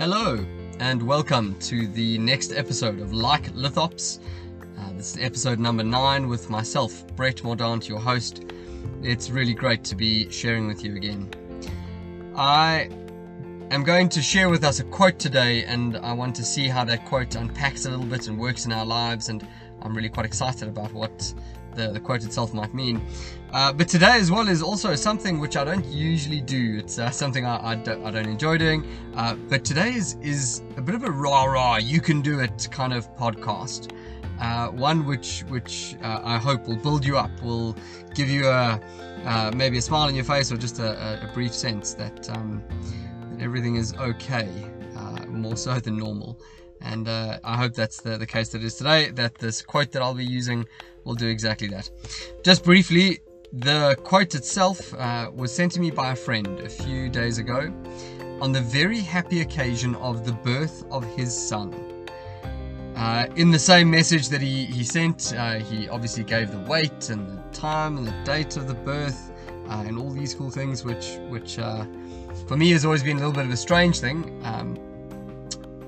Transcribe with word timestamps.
Hello, 0.00 0.42
and 0.78 1.02
welcome 1.02 1.58
to 1.58 1.86
the 1.86 2.16
next 2.16 2.52
episode 2.52 3.00
of 3.00 3.12
Like 3.12 3.52
Lithops. 3.52 4.18
Uh, 4.78 4.92
this 4.94 5.14
is 5.14 5.22
episode 5.22 5.58
number 5.58 5.84
nine 5.84 6.26
with 6.26 6.48
myself, 6.48 7.06
Brett 7.16 7.42
Mordaunt, 7.42 7.86
your 7.86 7.98
host. 7.98 8.46
It's 9.02 9.28
really 9.28 9.52
great 9.52 9.84
to 9.84 9.94
be 9.94 10.30
sharing 10.30 10.66
with 10.66 10.82
you 10.82 10.96
again. 10.96 11.28
I 12.34 12.88
am 13.70 13.84
going 13.84 14.08
to 14.08 14.22
share 14.22 14.48
with 14.48 14.64
us 14.64 14.80
a 14.80 14.84
quote 14.84 15.18
today, 15.18 15.64
and 15.64 15.98
I 15.98 16.14
want 16.14 16.34
to 16.36 16.44
see 16.46 16.66
how 16.66 16.82
that 16.84 17.04
quote 17.04 17.34
unpacks 17.34 17.84
a 17.84 17.90
little 17.90 18.06
bit 18.06 18.26
and 18.26 18.38
works 18.38 18.64
in 18.64 18.72
our 18.72 18.86
lives. 18.86 19.28
And 19.28 19.46
I'm 19.82 19.94
really 19.94 20.08
quite 20.08 20.24
excited 20.24 20.66
about 20.66 20.94
what 20.94 21.34
the, 21.74 21.88
the 21.88 22.00
quote 22.00 22.24
itself 22.24 22.52
might 22.54 22.74
mean. 22.74 23.00
Uh, 23.52 23.72
but 23.72 23.88
today, 23.88 24.12
as 24.12 24.30
well, 24.30 24.46
is 24.48 24.62
also 24.62 24.94
something 24.94 25.40
which 25.40 25.56
I 25.56 25.64
don't 25.64 25.84
usually 25.86 26.40
do. 26.40 26.78
It's 26.78 26.98
uh, 26.98 27.10
something 27.10 27.44
I, 27.44 27.72
I, 27.72 27.74
don't, 27.74 28.04
I, 28.06 28.10
don't, 28.12 28.26
enjoy 28.26 28.58
doing. 28.58 28.86
Uh, 29.16 29.34
but 29.34 29.64
today 29.64 29.92
is, 29.92 30.16
is 30.22 30.62
a 30.76 30.82
bit 30.82 30.94
of 30.94 31.02
a 31.02 31.10
rah 31.10 31.44
rah, 31.44 31.76
you 31.76 32.00
can 32.00 32.20
do 32.20 32.38
it 32.40 32.68
kind 32.70 32.92
of 32.92 33.14
podcast. 33.16 33.92
Uh, 34.40 34.68
one 34.68 35.04
which 35.04 35.44
which 35.48 35.96
uh, 36.02 36.20
I 36.24 36.38
hope 36.38 36.66
will 36.66 36.76
build 36.76 37.04
you 37.04 37.18
up, 37.18 37.30
will 37.42 37.76
give 38.14 38.30
you 38.30 38.48
a 38.48 38.80
uh, 39.26 39.50
maybe 39.54 39.76
a 39.76 39.82
smile 39.82 40.06
on 40.08 40.14
your 40.14 40.24
face 40.24 40.50
or 40.50 40.56
just 40.56 40.78
a, 40.78 41.22
a 41.22 41.30
brief 41.34 41.52
sense 41.52 41.92
that, 41.92 42.30
um, 42.30 42.62
that, 43.32 43.42
everything 43.42 43.76
is 43.76 43.92
okay, 43.94 44.48
more 45.28 45.56
so 45.56 45.78
than 45.78 45.96
normal. 45.96 46.38
And 46.80 47.08
uh, 47.08 47.38
I 47.44 47.56
hope 47.56 47.74
that's 47.74 48.00
the, 48.00 48.16
the 48.16 48.26
case 48.26 48.48
that 48.50 48.62
is 48.62 48.74
today, 48.74 49.10
that 49.10 49.36
this 49.36 49.62
quote 49.62 49.92
that 49.92 50.02
I'll 50.02 50.14
be 50.14 50.24
using 50.24 50.66
will 51.04 51.14
do 51.14 51.28
exactly 51.28 51.68
that. 51.68 51.90
Just 52.42 52.64
briefly, 52.64 53.20
the 53.52 53.96
quote 54.04 54.34
itself 54.34 54.94
uh, 54.94 55.30
was 55.34 55.54
sent 55.54 55.72
to 55.72 55.80
me 55.80 55.90
by 55.90 56.12
a 56.12 56.16
friend 56.16 56.60
a 56.60 56.68
few 56.68 57.08
days 57.08 57.38
ago 57.38 57.72
on 58.40 58.52
the 58.52 58.60
very 58.60 59.00
happy 59.00 59.40
occasion 59.40 59.94
of 59.96 60.24
the 60.24 60.32
birth 60.32 60.84
of 60.90 61.04
his 61.16 61.36
son. 61.36 61.74
Uh, 62.96 63.26
in 63.36 63.50
the 63.50 63.58
same 63.58 63.90
message 63.90 64.28
that 64.28 64.40
he, 64.40 64.66
he 64.66 64.84
sent, 64.84 65.32
uh, 65.36 65.58
he 65.58 65.88
obviously 65.88 66.22
gave 66.22 66.50
the 66.50 66.58
weight 66.60 67.10
and 67.10 67.26
the 67.26 67.42
time 67.52 67.96
and 67.96 68.06
the 68.06 68.24
date 68.24 68.56
of 68.56 68.68
the 68.68 68.74
birth 68.74 69.32
uh, 69.68 69.84
and 69.86 69.98
all 69.98 70.10
these 70.10 70.34
cool 70.34 70.50
things, 70.50 70.84
which, 70.84 71.16
which 71.28 71.58
uh, 71.58 71.84
for 72.46 72.56
me 72.56 72.70
has 72.70 72.84
always 72.84 73.02
been 73.02 73.16
a 73.16 73.20
little 73.20 73.32
bit 73.32 73.44
of 73.44 73.50
a 73.50 73.56
strange 73.56 74.00
thing. 74.00 74.40
Um, 74.44 74.78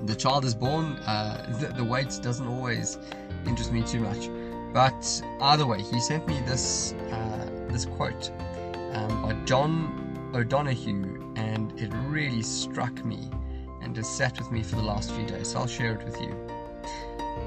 the 0.05 0.15
child 0.15 0.45
is 0.45 0.55
born, 0.55 0.97
uh, 1.05 1.57
the, 1.59 1.67
the 1.67 1.83
weight 1.83 2.19
doesn't 2.21 2.47
always 2.47 2.97
interest 3.45 3.71
me 3.71 3.83
too 3.83 3.99
much. 3.99 4.29
But 4.73 5.21
either 5.41 5.65
way, 5.65 5.81
he 5.81 5.99
sent 5.99 6.27
me 6.27 6.39
this 6.41 6.93
uh, 7.11 7.49
this 7.69 7.85
quote 7.85 8.31
um, 8.93 9.21
by 9.21 9.33
John 9.45 10.31
O'Donohue, 10.33 11.33
and 11.35 11.79
it 11.79 11.91
really 12.07 12.41
struck 12.41 13.05
me 13.05 13.29
and 13.81 13.95
has 13.97 14.07
sat 14.07 14.39
with 14.39 14.51
me 14.51 14.63
for 14.63 14.75
the 14.75 14.81
last 14.81 15.11
few 15.11 15.25
days. 15.25 15.51
So 15.51 15.59
I'll 15.59 15.67
share 15.67 15.93
it 15.93 16.03
with 16.03 16.19
you. 16.19 16.35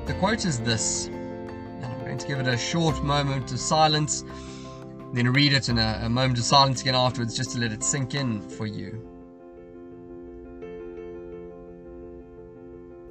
The 0.07 0.15
quote 0.15 0.45
is 0.45 0.61
this, 0.61 1.07
and 1.07 1.85
I'm 1.85 1.99
going 2.01 2.19
to 2.19 2.27
give 2.27 2.39
it 2.39 2.47
a 2.47 2.57
short 2.57 3.03
moment 3.03 3.51
of 3.51 3.59
silence, 3.59 4.25
then 5.13 5.33
read 5.33 5.53
it 5.53 5.69
in 5.69 5.79
a, 5.79 6.01
a 6.05 6.09
moment 6.09 6.39
of 6.39 6.45
silence 6.45 6.81
again 6.81 6.95
afterwards, 6.95 7.37
just 7.37 7.53
to 7.53 7.59
let 7.59 7.73
it 7.73 7.83
sink 7.83 8.15
in 8.15 8.41
for 8.41 8.67
you. 8.67 9.16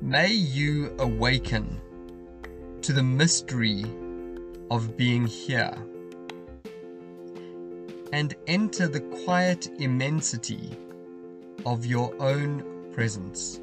May 0.06 0.34
you 0.34 0.96
awaken 1.00 1.82
to 2.84 2.94
the 2.94 3.02
mystery 3.02 3.84
of 4.70 4.96
being 4.96 5.26
here 5.26 5.76
and 8.14 8.36
enter 8.46 8.88
the 8.88 9.00
quiet 9.00 9.68
immensity 9.80 10.78
of 11.66 11.88
your 11.88 12.14
own 12.22 12.92
presence. 12.94 13.62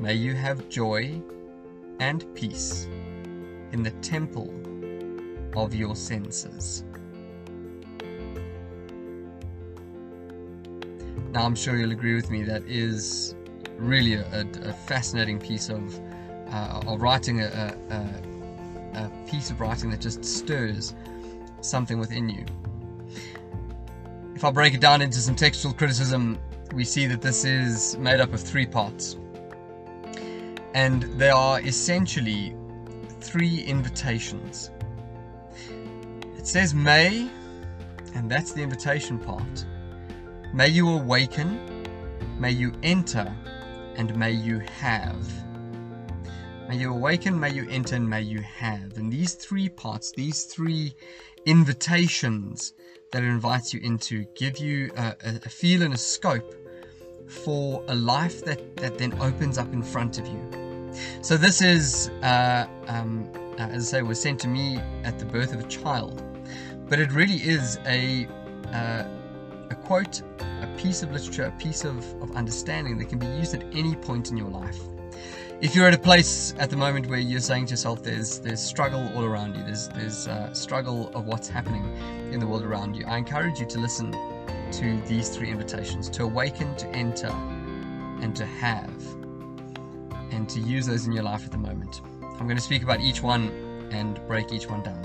May 0.00 0.14
you 0.14 0.34
have 0.34 0.68
joy 0.68 1.22
and 2.00 2.26
peace 2.34 2.88
in 3.70 3.84
the 3.84 3.92
temple 4.02 4.52
of 5.54 5.76
your 5.76 5.94
senses. 5.94 6.82
Now, 11.30 11.44
I'm 11.44 11.54
sure 11.54 11.76
you'll 11.76 11.92
agree 11.92 12.16
with 12.16 12.30
me 12.30 12.42
that 12.42 12.64
is 12.64 13.36
really 13.82 14.14
a, 14.14 14.24
a, 14.32 14.46
a 14.68 14.72
fascinating 14.72 15.38
piece 15.38 15.68
of, 15.68 16.00
uh, 16.50 16.82
of 16.86 17.02
writing, 17.02 17.40
a, 17.40 17.76
a, 17.90 19.10
piece 19.26 19.50
of 19.50 19.60
writing 19.60 19.90
that 19.90 20.00
just 20.00 20.24
stirs 20.24 20.94
something 21.62 21.98
within 21.98 22.28
you. 22.28 22.44
If 24.34 24.44
I 24.44 24.50
break 24.50 24.74
it 24.74 24.80
down 24.80 25.00
into 25.00 25.18
some 25.18 25.34
textual 25.34 25.72
criticism, 25.72 26.38
we 26.74 26.84
see 26.84 27.06
that 27.06 27.22
this 27.22 27.44
is 27.44 27.96
made 27.96 28.20
up 28.20 28.32
of 28.32 28.40
three 28.40 28.66
parts. 28.66 29.16
And 30.74 31.02
they 31.18 31.30
are 31.30 31.60
essentially 31.60 32.54
three 33.20 33.60
invitations. 33.62 34.70
It 36.36 36.46
says, 36.46 36.74
May, 36.74 37.30
and 38.14 38.30
that's 38.30 38.52
the 38.52 38.62
invitation 38.62 39.18
part. 39.18 39.64
May 40.52 40.68
you 40.68 40.88
awaken, 40.90 41.58
may 42.38 42.50
you 42.50 42.72
enter, 42.82 43.34
and 43.96 44.16
may 44.16 44.32
you 44.32 44.58
have. 44.58 45.26
May 46.68 46.76
you 46.76 46.92
awaken, 46.92 47.38
may 47.38 47.52
you 47.52 47.68
enter, 47.68 47.96
and 47.96 48.08
may 48.08 48.22
you 48.22 48.40
have. 48.40 48.96
And 48.96 49.12
these 49.12 49.34
three 49.34 49.68
parts, 49.68 50.12
these 50.12 50.44
three 50.44 50.94
invitations 51.46 52.72
that 53.10 53.22
it 53.22 53.26
invites 53.26 53.74
you 53.74 53.80
into, 53.80 54.24
give 54.34 54.58
you 54.58 54.90
a, 54.96 55.14
a 55.24 55.48
feel 55.48 55.82
and 55.82 55.94
a 55.94 55.98
scope 55.98 56.54
for 57.28 57.84
a 57.88 57.94
life 57.94 58.44
that, 58.44 58.76
that 58.76 58.98
then 58.98 59.12
opens 59.20 59.58
up 59.58 59.72
in 59.72 59.82
front 59.82 60.18
of 60.18 60.26
you. 60.26 60.88
So, 61.22 61.36
this 61.36 61.62
is, 61.62 62.10
uh, 62.22 62.66
um, 62.86 63.30
uh, 63.58 63.62
as 63.62 63.88
I 63.88 63.98
say, 63.98 64.02
was 64.02 64.20
sent 64.20 64.40
to 64.40 64.48
me 64.48 64.78
at 65.04 65.18
the 65.18 65.24
birth 65.24 65.52
of 65.54 65.60
a 65.60 65.68
child, 65.68 66.22
but 66.88 66.98
it 66.98 67.12
really 67.12 67.36
is 67.36 67.78
a, 67.86 68.26
uh, 68.72 69.04
a 69.72 69.74
quote 69.74 70.22
a 70.60 70.66
piece 70.76 71.02
of 71.02 71.10
literature, 71.10 71.46
a 71.46 71.50
piece 71.52 71.84
of, 71.84 71.98
of 72.22 72.30
understanding 72.36 72.96
that 72.98 73.08
can 73.08 73.18
be 73.18 73.26
used 73.26 73.54
at 73.54 73.64
any 73.74 73.96
point 73.96 74.30
in 74.30 74.36
your 74.36 74.48
life. 74.48 74.78
If 75.60 75.74
you're 75.74 75.88
at 75.88 75.94
a 75.94 75.98
place 75.98 76.54
at 76.58 76.70
the 76.70 76.76
moment 76.76 77.08
where 77.08 77.18
you're 77.18 77.40
saying 77.40 77.66
to 77.66 77.70
yourself, 77.70 78.02
"There's 78.02 78.38
there's 78.40 78.60
struggle 78.60 79.10
all 79.14 79.24
around 79.24 79.56
you. 79.56 79.62
There's 79.64 79.88
there's 79.88 80.28
uh, 80.28 80.52
struggle 80.52 81.10
of 81.14 81.26
what's 81.26 81.48
happening 81.48 81.84
in 82.32 82.40
the 82.40 82.46
world 82.46 82.64
around 82.64 82.96
you," 82.96 83.04
I 83.06 83.16
encourage 83.16 83.60
you 83.60 83.66
to 83.66 83.78
listen 83.78 84.12
to 84.72 85.00
these 85.06 85.28
three 85.28 85.50
invitations: 85.50 86.08
to 86.10 86.24
awaken, 86.24 86.74
to 86.76 86.88
enter, 86.88 87.32
and 88.22 88.34
to 88.36 88.44
have, 88.44 88.94
and 90.32 90.48
to 90.48 90.60
use 90.60 90.86
those 90.86 91.06
in 91.06 91.12
your 91.12 91.24
life 91.24 91.44
at 91.44 91.52
the 91.52 91.58
moment. 91.58 92.02
I'm 92.22 92.46
going 92.46 92.56
to 92.56 92.68
speak 92.70 92.82
about 92.82 93.00
each 93.00 93.22
one 93.22 93.48
and 93.92 94.20
break 94.26 94.52
each 94.52 94.68
one 94.68 94.82
down. 94.82 95.02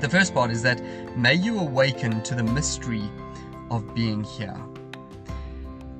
The 0.00 0.08
first 0.08 0.34
part 0.34 0.50
is 0.50 0.62
that 0.62 0.82
may 1.16 1.34
you 1.34 1.60
awaken 1.60 2.22
to 2.24 2.34
the 2.34 2.42
mystery 2.42 3.04
of 3.74 3.94
being 3.94 4.24
here. 4.24 4.58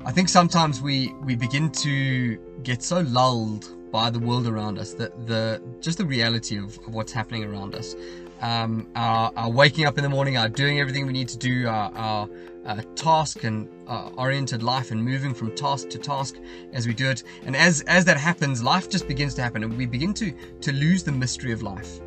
I 0.05 0.11
think 0.11 0.29
sometimes 0.29 0.81
we 0.81 1.13
we 1.23 1.35
begin 1.35 1.71
to 1.71 2.37
get 2.63 2.83
so 2.83 2.99
lulled 3.01 3.65
by 3.91 4.09
the 4.09 4.19
world 4.19 4.45
around 4.45 4.77
us 4.77 4.93
that 4.93 5.25
the 5.25 5.61
just 5.79 5.97
the 5.97 6.05
reality 6.05 6.57
of, 6.57 6.77
of 6.85 6.93
what's 6.93 7.11
happening 7.11 7.43
around 7.43 7.75
us. 7.75 7.95
Um, 8.41 8.87
our, 8.95 9.31
our, 9.37 9.49
waking 9.49 9.85
up 9.85 9.97
in 9.97 10.03
the 10.03 10.09
morning, 10.09 10.35
our 10.37 10.49
doing 10.49 10.81
everything 10.81 11.07
we 11.07 11.13
need 11.13 11.29
to 11.29 11.37
do, 11.37 11.67
our, 11.67 11.89
our 11.95 12.29
uh, 12.65 12.81
task 12.95 13.45
and 13.45 13.69
uh, 13.87 14.09
oriented 14.17 14.61
life, 14.61 14.91
and 14.91 15.03
moving 15.03 15.33
from 15.33 15.55
task 15.55 15.89
to 15.91 15.97
task 15.97 16.35
as 16.73 16.85
we 16.85 16.93
do 16.93 17.09
it. 17.09 17.23
And 17.45 17.55
as 17.55 17.81
as 17.81 18.03
that 18.05 18.17
happens, 18.17 18.61
life 18.61 18.89
just 18.89 19.07
begins 19.07 19.33
to 19.35 19.41
happen, 19.41 19.63
and 19.63 19.77
we 19.77 19.85
begin 19.85 20.13
to 20.15 20.33
to 20.61 20.71
lose 20.73 21.03
the 21.03 21.13
mystery 21.13 21.53
of 21.53 21.63
life 21.63 22.01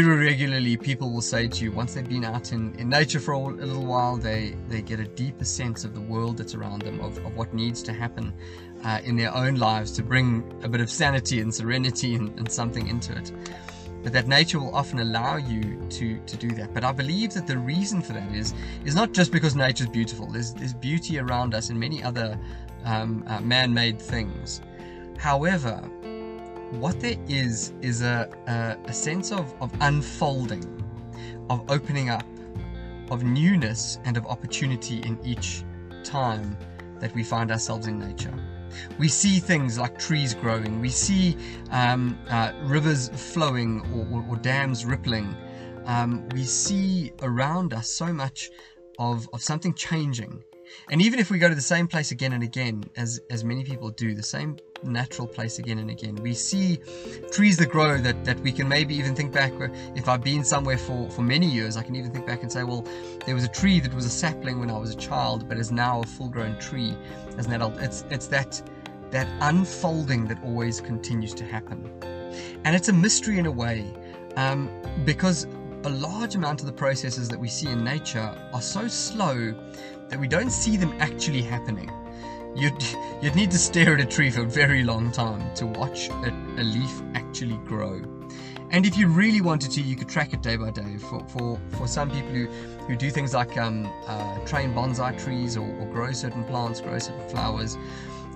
very 0.00 0.24
regularly 0.24 0.74
people 0.74 1.10
will 1.10 1.20
say 1.20 1.46
to 1.46 1.64
you 1.64 1.70
once 1.70 1.92
they've 1.92 2.08
been 2.08 2.24
out 2.24 2.52
in, 2.52 2.74
in 2.76 2.88
nature 2.88 3.20
for 3.20 3.34
a, 3.34 3.36
a 3.36 3.66
little 3.66 3.84
while 3.84 4.16
they 4.16 4.56
they 4.68 4.80
get 4.80 4.98
a 4.98 5.04
deeper 5.04 5.44
sense 5.44 5.84
of 5.84 5.92
the 5.92 6.00
world 6.00 6.38
that's 6.38 6.54
around 6.54 6.80
them 6.80 6.98
of, 7.00 7.18
of 7.18 7.36
what 7.36 7.52
needs 7.52 7.82
to 7.82 7.92
happen 7.92 8.32
uh, 8.84 9.00
in 9.04 9.16
their 9.16 9.34
own 9.36 9.56
lives 9.56 9.92
to 9.92 10.02
bring 10.02 10.42
a 10.62 10.68
bit 10.68 10.80
of 10.80 10.88
sanity 10.88 11.40
and 11.40 11.54
serenity 11.54 12.14
and, 12.14 12.30
and 12.38 12.50
something 12.50 12.88
into 12.88 13.14
it. 13.14 13.32
But 14.02 14.14
that 14.14 14.26
nature 14.26 14.58
will 14.58 14.74
often 14.74 14.98
allow 15.00 15.36
you 15.36 15.78
to 15.90 16.18
to 16.20 16.36
do 16.38 16.48
that. 16.52 16.72
But 16.72 16.84
i 16.84 16.92
believe 16.92 17.34
that 17.34 17.46
the 17.46 17.58
reason 17.58 18.00
for 18.00 18.14
that 18.14 18.34
is 18.34 18.54
is 18.86 18.94
not 18.94 19.12
just 19.12 19.30
because 19.30 19.54
nature 19.54 19.84
is 19.84 19.90
beautiful. 19.90 20.26
There's 20.26 20.54
there's 20.54 20.72
beauty 20.72 21.18
around 21.18 21.54
us 21.54 21.68
and 21.68 21.78
many 21.78 22.02
other 22.02 22.38
um, 22.86 23.24
uh, 23.26 23.40
man-made 23.40 24.00
things. 24.00 24.62
However 25.18 25.74
what 26.72 27.00
there 27.00 27.16
is 27.28 27.74
is 27.82 28.02
a, 28.02 28.30
a, 28.46 28.88
a 28.88 28.92
sense 28.92 29.30
of, 29.30 29.54
of 29.60 29.72
unfolding, 29.80 30.64
of 31.50 31.70
opening 31.70 32.08
up, 32.08 32.24
of 33.10 33.22
newness 33.24 33.98
and 34.04 34.16
of 34.16 34.26
opportunity 34.26 35.00
in 35.02 35.18
each 35.22 35.64
time 36.02 36.56
that 36.98 37.14
we 37.14 37.22
find 37.22 37.50
ourselves 37.50 37.86
in 37.86 37.98
nature. 37.98 38.32
We 38.98 39.08
see 39.08 39.38
things 39.38 39.78
like 39.78 39.98
trees 39.98 40.34
growing, 40.34 40.80
we 40.80 40.88
see 40.88 41.36
um, 41.70 42.18
uh, 42.30 42.52
rivers 42.62 43.10
flowing 43.10 43.82
or, 43.92 44.20
or, 44.20 44.24
or 44.30 44.36
dams 44.36 44.86
rippling. 44.86 45.36
Um, 45.84 46.26
we 46.30 46.44
see 46.44 47.12
around 47.20 47.74
us 47.74 47.90
so 47.90 48.14
much 48.14 48.50
of, 48.98 49.28
of 49.34 49.42
something 49.42 49.74
changing. 49.74 50.42
And 50.90 51.02
even 51.02 51.18
if 51.18 51.30
we 51.30 51.38
go 51.38 51.50
to 51.50 51.54
the 51.54 51.60
same 51.60 51.86
place 51.86 52.12
again 52.12 52.32
and 52.32 52.42
again, 52.42 52.84
as, 52.96 53.20
as 53.30 53.44
many 53.44 53.62
people 53.62 53.90
do, 53.90 54.14
the 54.14 54.22
same 54.22 54.56
natural 54.82 55.26
place 55.26 55.58
again 55.58 55.78
and 55.78 55.90
again, 55.90 56.14
we 56.16 56.34
see 56.34 56.78
trees 57.30 57.56
that 57.58 57.70
grow 57.70 57.98
that, 57.98 58.24
that 58.24 58.38
we 58.40 58.52
can 58.52 58.68
maybe 58.68 58.94
even 58.94 59.14
think 59.14 59.32
back. 59.32 59.52
If 59.94 60.08
I've 60.08 60.22
been 60.22 60.44
somewhere 60.44 60.78
for, 60.78 61.10
for 61.10 61.22
many 61.22 61.46
years, 61.46 61.76
I 61.76 61.82
can 61.82 61.96
even 61.96 62.10
think 62.10 62.26
back 62.26 62.42
and 62.42 62.50
say, 62.50 62.64
well, 62.64 62.84
there 63.26 63.34
was 63.34 63.44
a 63.44 63.48
tree 63.48 63.80
that 63.80 63.94
was 63.94 64.04
a 64.04 64.10
sapling 64.10 64.60
when 64.60 64.70
I 64.70 64.78
was 64.78 64.90
a 64.90 64.96
child, 64.96 65.48
but 65.48 65.58
is 65.58 65.72
now 65.72 66.00
a 66.00 66.06
full 66.06 66.28
grown 66.28 66.58
tree 66.58 66.96
as 67.38 67.46
an 67.46 67.52
adult. 67.52 67.78
It's, 67.78 68.04
it's 68.10 68.26
that, 68.28 68.62
that 69.10 69.28
unfolding 69.40 70.26
that 70.28 70.42
always 70.44 70.80
continues 70.80 71.34
to 71.34 71.44
happen. 71.44 71.90
And 72.64 72.74
it's 72.74 72.88
a 72.88 72.92
mystery 72.92 73.38
in 73.38 73.46
a 73.46 73.50
way 73.50 73.92
um, 74.36 74.70
because 75.04 75.46
a 75.84 75.90
large 75.90 76.36
amount 76.36 76.60
of 76.60 76.66
the 76.66 76.72
processes 76.72 77.28
that 77.28 77.38
we 77.38 77.48
see 77.48 77.68
in 77.68 77.82
nature 77.82 78.34
are 78.52 78.62
so 78.62 78.86
slow 78.86 79.52
that 80.08 80.18
we 80.18 80.28
don't 80.28 80.50
see 80.50 80.76
them 80.76 80.94
actually 81.00 81.42
happening. 81.42 81.90
You'd, 82.54 82.84
you'd 83.22 83.34
need 83.34 83.50
to 83.52 83.58
stare 83.58 83.94
at 83.94 84.00
a 84.00 84.04
tree 84.04 84.30
for 84.30 84.42
a 84.42 84.46
very 84.46 84.84
long 84.84 85.10
time 85.10 85.54
to 85.54 85.66
watch 85.66 86.08
a, 86.08 86.28
a 86.58 86.62
leaf 86.62 87.02
actually 87.14 87.56
grow. 87.66 88.02
And 88.70 88.86
if 88.86 88.96
you 88.96 89.08
really 89.08 89.40
wanted 89.40 89.70
to, 89.72 89.82
you 89.82 89.96
could 89.96 90.08
track 90.08 90.32
it 90.32 90.42
day 90.42 90.56
by 90.56 90.70
day. 90.70 90.96
For, 90.98 91.24
for, 91.28 91.60
for 91.70 91.86
some 91.86 92.10
people 92.10 92.30
who, 92.30 92.46
who 92.86 92.96
do 92.96 93.10
things 93.10 93.34
like 93.34 93.56
um, 93.58 93.90
uh, 94.06 94.38
train 94.46 94.72
bonsai 94.72 95.22
trees 95.22 95.56
or, 95.56 95.66
or 95.78 95.86
grow 95.86 96.12
certain 96.12 96.44
plants, 96.44 96.80
grow 96.80 96.98
certain 96.98 97.28
flowers, 97.28 97.76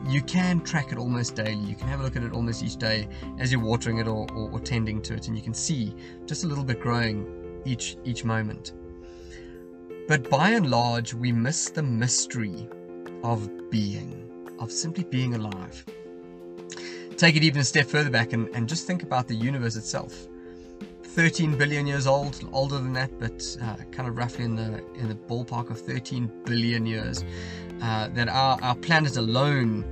you 0.09 0.23
can 0.23 0.61
track 0.61 0.93
it 0.93 0.99
almost 0.99 1.35
daily. 1.35 1.55
You 1.55 1.75
can 1.75 1.89
have 1.89 2.01
a 2.01 2.03
look 2.03 2.17
at 2.17 2.23
it 2.23 2.33
almost 2.33 2.63
each 2.63 2.77
day 2.77 3.09
as 3.39 3.51
you're 3.51 3.63
watering 3.63 3.99
it 3.99 4.07
or, 4.07 4.27
or, 4.33 4.51
or, 4.51 4.61
tending 4.61 5.01
to 5.03 5.15
it, 5.15 5.29
and 5.29 5.37
you 5.37 5.43
can 5.43 5.55
see 5.55 5.95
just 6.27 6.45
a 6.45 6.47
little 6.47 6.65
bit 6.65 6.81
growing 6.81 7.63
each 7.65 7.97
each 8.05 8.25
moment. 8.25 8.73
But 10.07 10.31
by 10.31 10.51
and 10.51 10.71
large, 10.71 11.15
we 11.15 11.33
miss 11.33 11.71
the 11.71 11.83
mystery 11.83 12.69
of 13.23 13.71
being, 13.71 14.31
of 14.59 14.71
simply 14.71 15.05
being 15.05 15.35
alive. 15.35 15.85
Take 17.17 17.37
it 17.37 17.43
even 17.43 17.61
a 17.61 17.65
step 17.65 17.87
further 17.87 18.11
back 18.11 18.33
and, 18.33 18.49
and 18.55 18.69
just 18.69 18.87
think 18.87 19.03
about 19.03 19.27
the 19.27 19.35
universe 19.35 19.77
itself. 19.77 20.29
13 21.03 21.57
billion 21.57 21.87
years 21.87 22.07
old, 22.07 22.47
older 22.53 22.77
than 22.77 22.93
that, 22.93 23.11
but 23.19 23.43
uh, 23.63 23.77
kind 23.91 24.07
of 24.07 24.19
roughly 24.19 24.45
in 24.45 24.55
the 24.55 24.85
in 24.97 25.09
the 25.09 25.15
ballpark 25.15 25.71
of 25.71 25.81
13 25.81 26.31
billion 26.45 26.85
years. 26.85 27.25
Uh, 27.81 28.09
that 28.09 28.29
our, 28.29 28.61
our 28.63 28.75
planet 28.75 29.17
alone 29.17 29.85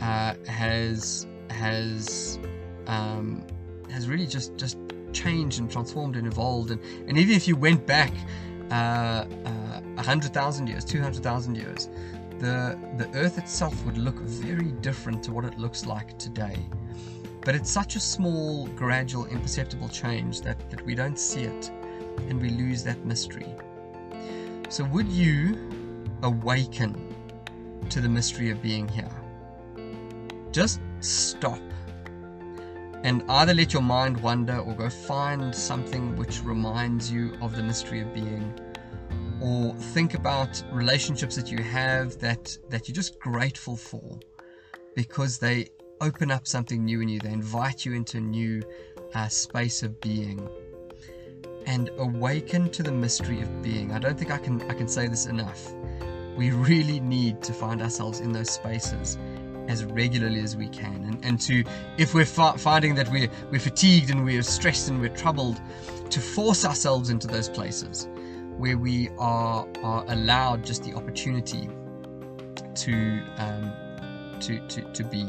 uh, 0.00 0.34
has 0.46 1.26
has 1.50 2.38
um, 2.86 3.44
has 3.90 4.08
really 4.08 4.26
just 4.26 4.56
just 4.56 4.78
changed 5.12 5.58
and 5.58 5.70
transformed 5.70 6.16
and 6.16 6.26
evolved. 6.26 6.70
And, 6.70 6.80
and 7.08 7.18
even 7.18 7.34
if 7.34 7.48
you 7.48 7.56
went 7.56 7.86
back 7.86 8.12
uh, 8.70 9.24
uh, 9.44 9.80
100,000 9.94 10.66
years, 10.68 10.84
200,000 10.84 11.54
years, 11.54 11.88
the, 12.38 12.78
the 12.96 13.08
Earth 13.14 13.38
itself 13.38 13.84
would 13.84 13.98
look 13.98 14.16
very 14.16 14.72
different 14.80 15.22
to 15.24 15.32
what 15.32 15.44
it 15.44 15.58
looks 15.58 15.86
like 15.86 16.18
today. 16.18 16.56
But 17.40 17.54
it's 17.54 17.70
such 17.70 17.96
a 17.96 18.00
small, 18.00 18.66
gradual, 18.68 19.26
imperceptible 19.26 19.88
change 19.88 20.40
that, 20.42 20.70
that 20.70 20.84
we 20.84 20.94
don't 20.94 21.18
see 21.18 21.42
it 21.42 21.70
and 22.28 22.40
we 22.40 22.50
lose 22.50 22.84
that 22.84 23.04
mystery. 23.04 23.54
So, 24.68 24.84
would 24.84 25.08
you 25.08 25.56
awaken 26.22 27.14
to 27.88 28.00
the 28.00 28.08
mystery 28.08 28.50
of 28.50 28.60
being 28.60 28.86
here? 28.88 29.10
Just 30.52 30.80
stop 31.00 31.60
and 33.04 33.22
either 33.28 33.54
let 33.54 33.72
your 33.72 33.82
mind 33.82 34.20
wander 34.20 34.58
or 34.58 34.74
go 34.74 34.90
find 34.90 35.54
something 35.54 36.16
which 36.16 36.42
reminds 36.42 37.10
you 37.10 37.36
of 37.40 37.54
the 37.54 37.62
mystery 37.62 38.00
of 38.00 38.12
being 38.12 38.52
or 39.40 39.74
think 39.74 40.14
about 40.14 40.62
relationships 40.72 41.36
that 41.36 41.50
you 41.50 41.62
have 41.62 42.18
that 42.18 42.56
that 42.70 42.88
you're 42.88 42.94
just 42.94 43.18
grateful 43.20 43.76
for 43.76 44.18
because 44.94 45.38
they 45.38 45.68
open 46.00 46.30
up 46.30 46.46
something 46.46 46.84
new 46.84 47.00
in 47.00 47.08
you. 47.08 47.20
They 47.20 47.32
invite 47.32 47.84
you 47.84 47.92
into 47.92 48.18
a 48.18 48.20
new 48.20 48.62
uh, 49.14 49.28
space 49.28 49.82
of 49.82 50.00
being 50.00 50.48
and 51.66 51.90
awaken 51.98 52.70
to 52.70 52.82
the 52.82 52.92
mystery 52.92 53.40
of 53.40 53.62
being. 53.62 53.92
I 53.92 53.98
don't 53.98 54.18
think 54.18 54.30
I 54.30 54.38
can 54.38 54.60
I 54.70 54.74
can 54.74 54.88
say 54.88 55.06
this 55.06 55.26
enough. 55.26 55.72
We 56.36 56.50
really 56.50 57.00
need 57.00 57.42
to 57.42 57.52
find 57.52 57.82
ourselves 57.82 58.20
in 58.20 58.32
those 58.32 58.50
spaces 58.50 59.18
as 59.68 59.84
regularly 59.84 60.40
as 60.40 60.56
we 60.56 60.66
can 60.68 61.04
and, 61.04 61.22
and 61.24 61.38
to 61.38 61.62
if 61.98 62.14
we're 62.14 62.24
fa- 62.24 62.56
finding 62.56 62.94
that 62.94 63.10
we're 63.10 63.28
we're 63.50 63.60
fatigued 63.60 64.08
and 64.10 64.24
we're 64.24 64.42
stressed 64.42 64.88
and 64.88 64.98
we're 64.98 65.14
troubled 65.14 65.60
to 66.08 66.20
force 66.20 66.64
ourselves 66.64 67.10
into 67.10 67.26
those 67.26 67.50
places 67.50 68.08
where 68.58 68.76
we 68.76 69.08
are 69.18 69.66
are 69.82 70.04
allowed 70.08 70.64
just 70.64 70.84
the 70.84 70.94
opportunity 70.94 71.68
to 72.74 73.22
um, 73.38 73.72
to, 74.40 74.58
to 74.68 74.82
to 74.92 75.04
be 75.04 75.26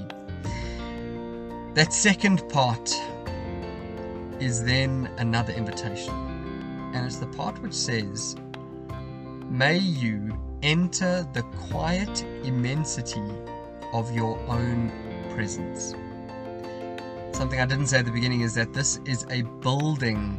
that 1.76 1.94
second 1.94 2.50
part 2.50 2.92
is 4.40 4.64
then 4.64 5.10
another 5.18 5.54
invitation. 5.54 6.14
And 6.94 7.06
it's 7.06 7.18
the 7.18 7.28
part 7.28 7.62
which 7.62 7.74
says, 7.74 8.36
May 9.50 9.78
you 9.78 10.38
enter 10.64 11.28
the 11.34 11.44
quiet 11.70 12.24
immensity 12.44 13.24
of 13.94 14.14
your 14.16 14.40
own 14.48 14.92
presence. 15.34 15.94
Something 17.32 17.62
I 17.62 17.66
didn't 17.66 17.88
say 17.88 18.00
at 18.00 18.06
the 18.06 18.12
beginning 18.12 18.42
is 18.42 18.56
that 18.56 18.74
this 18.74 19.00
is 19.06 19.26
a 19.30 19.44
building 19.62 20.38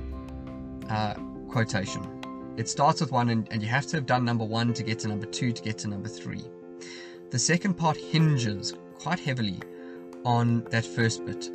uh, 0.90 1.14
quotation. 1.48 2.02
It 2.60 2.68
starts 2.68 3.00
with 3.00 3.10
one, 3.10 3.30
and, 3.30 3.48
and 3.50 3.62
you 3.62 3.68
have 3.68 3.86
to 3.86 3.96
have 3.96 4.04
done 4.04 4.22
number 4.22 4.44
one 4.44 4.74
to 4.74 4.82
get 4.82 4.98
to 4.98 5.08
number 5.08 5.24
two 5.24 5.50
to 5.50 5.62
get 5.62 5.78
to 5.78 5.88
number 5.88 6.10
three. 6.10 6.44
The 7.30 7.38
second 7.38 7.78
part 7.78 7.96
hinges 7.96 8.74
quite 8.98 9.18
heavily 9.18 9.60
on 10.26 10.64
that 10.64 10.84
first 10.84 11.24
bit. 11.24 11.48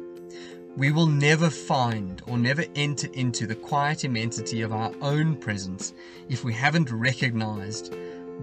We 0.76 0.92
will 0.92 1.06
never 1.06 1.52
find 1.52 2.24
or 2.26 2.40
never 2.40 2.66
enter 2.74 3.08
into 3.14 3.46
the 3.46 3.54
quiet 3.54 4.04
immensity 4.04 4.64
of 4.64 4.74
our 4.74 4.92
own 5.04 5.36
presence 5.36 5.94
if 6.28 6.44
we 6.44 6.54
haven't 6.54 6.92
recognized 6.92 7.94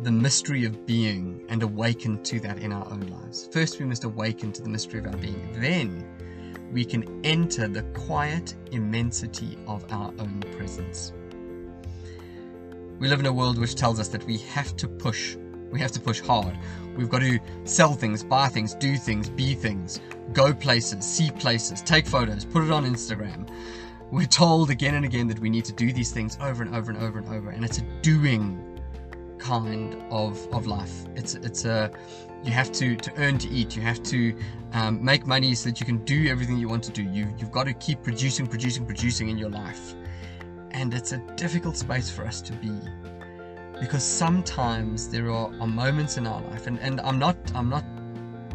the 0.05 0.13
mystery 0.13 0.65
of 0.65 0.87
being 0.87 1.45
and 1.49 1.65
awakened 1.65 2.25
to 2.27 2.39
that 2.39 2.59
in 2.59 2.73
our 2.73 2.89
own 2.93 3.09
lives. 3.09 3.49
First, 3.51 3.81
we 3.81 3.87
must 3.87 4.05
awaken 4.05 4.53
to 4.53 4.63
the 4.63 4.69
mystery 4.69 5.01
of 5.01 5.07
our 5.09 5.17
being. 5.17 5.49
Then, 5.55 6.07
we 6.71 6.85
can 6.85 7.21
enter 7.25 7.67
the 7.67 7.83
quiet 8.07 8.55
immensity 8.71 9.59
of 9.67 9.85
our 9.93 10.13
own 10.21 10.45
presence. 10.57 11.13
We 13.03 13.09
live 13.09 13.19
in 13.19 13.27
a 13.27 13.33
world 13.33 13.59
which 13.59 13.75
tells 13.75 13.99
us 13.99 14.07
that 14.11 14.25
we 14.27 14.39
have 14.55 14.77
to 14.77 14.87
push 14.87 15.35
we 15.73 15.81
have 15.81 15.91
to 15.91 15.99
push 15.99 16.21
hard. 16.21 16.57
We've 16.97 17.09
got 17.09 17.19
to 17.19 17.41
sell 17.65 17.95
things, 17.95 18.23
buy 18.23 18.47
things, 18.47 18.75
do 18.75 18.97
things, 18.97 19.29
be 19.29 19.57
things, 19.57 20.01
go 20.33 20.55
places, 20.55 21.05
see 21.05 21.33
places, 21.33 21.83
take 21.83 22.07
photos, 22.07 22.45
put 22.45 22.63
it 22.63 22.71
on 22.71 22.85
Instagram. 22.85 23.51
We're 24.13 24.27
told 24.27 24.71
again 24.71 24.95
and 24.95 25.05
again 25.05 25.27
that 25.29 25.41
we 25.41 25.51
need 25.51 25.65
to 25.65 25.73
do 25.73 25.93
these 25.93 26.13
things 26.13 26.39
over 26.41 26.63
and 26.63 26.77
over 26.77 26.93
and 26.93 27.03
over 27.03 27.19
and 27.19 27.27
over, 27.29 27.51
and 27.51 27.65
it's 27.65 27.79
a 27.79 27.83
doing 28.03 28.81
kind 29.39 30.01
of, 30.11 30.47
of 30.55 30.69
life. 30.69 31.07
It's 31.17 31.35
it's 31.35 31.65
a 31.65 31.91
you 32.45 32.53
have 32.53 32.71
to 32.71 32.95
to 32.95 33.13
earn 33.17 33.37
to 33.39 33.49
eat. 33.49 33.75
You 33.75 33.83
have 33.83 34.01
to 34.05 34.33
um, 34.75 35.05
make 35.05 35.27
money 35.27 35.57
so 35.57 35.71
that 35.71 35.81
you 35.81 35.87
can 35.87 36.05
do 36.05 36.29
everything 36.29 36.57
you 36.57 36.69
want 36.69 36.85
to 36.85 36.93
do. 36.93 37.03
You 37.03 37.27
you've 37.37 37.51
got 37.51 37.65
to 37.65 37.73
keep 37.73 38.05
producing, 38.05 38.47
producing, 38.47 38.87
producing 38.87 39.29
in 39.29 39.39
your 39.39 39.51
life, 39.51 39.97
and 40.73 40.93
it's 40.95 41.13
a 41.13 41.19
difficult 41.37 41.77
space 41.77 42.11
for 42.11 42.27
us 42.27 42.41
to 42.43 42.53
be. 42.55 42.73
Because 43.81 44.05
sometimes 44.05 45.09
there 45.09 45.31
are, 45.31 45.53
are 45.61 45.67
moments 45.67 46.17
in 46.17 46.27
our 46.27 46.41
life 46.43 46.67
and, 46.67 46.79
and 46.81 47.01
I'm 47.01 47.19
not 47.19 47.37
I'm 47.55 47.69
not 47.69 47.85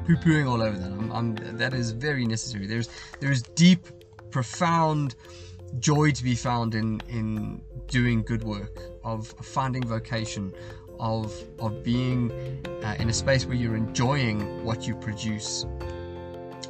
poo-pooing 0.06 0.50
all 0.50 0.62
over 0.62 0.78
that. 0.78 0.92
I'm, 0.92 1.12
I'm, 1.12 1.36
that 1.58 1.74
is 1.74 1.92
very 1.92 2.26
necessary. 2.26 2.66
There's 2.66 2.90
there 3.20 3.32
is 3.32 3.42
deep 3.42 3.88
profound 4.32 5.16
joy 5.80 6.12
to 6.12 6.24
be 6.24 6.36
found 6.36 6.76
in 6.76 7.02
in 7.10 7.62
doing 7.88 8.24
good 8.24 8.44
work 8.44 8.80
of, 9.04 9.28
finding 9.42 9.86
vocation 9.86 10.54
of 11.00 11.34
of 11.60 11.84
being 11.84 12.32
uh, 12.84 12.96
in 13.00 13.10
a 13.10 13.14
space 13.14 13.46
where 13.46 13.56
you're 13.56 13.76
enjoying 13.76 14.64
what 14.64 14.88
you 14.88 14.96
produce. 14.96 15.66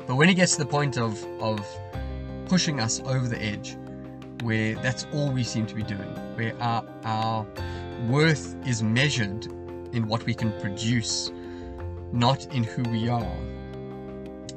But 0.08 0.16
when 0.16 0.30
it 0.30 0.36
gets 0.36 0.54
to 0.54 0.60
the 0.60 0.66
point 0.66 0.98
of 0.98 1.24
of 1.40 1.66
pushing 2.48 2.80
us 2.80 3.02
over 3.02 3.28
the 3.28 3.42
edge 3.42 3.78
where 4.44 4.76
that's 4.76 5.06
all 5.14 5.32
we 5.32 5.44
seem 5.44 5.66
to 5.66 5.76
be 5.76 5.84
doing 5.84 6.14
where 6.36 6.56
our 6.62 6.84
our 7.04 7.46
worth 8.08 8.56
is 8.68 8.84
measured 8.84 9.46
in 9.94 10.08
what 10.08 10.26
we 10.26 10.34
can 10.34 10.52
produce, 10.60 11.32
not 12.12 12.46
in 12.54 12.64
who 12.64 12.84
we 12.84 13.10
are, 13.10 13.38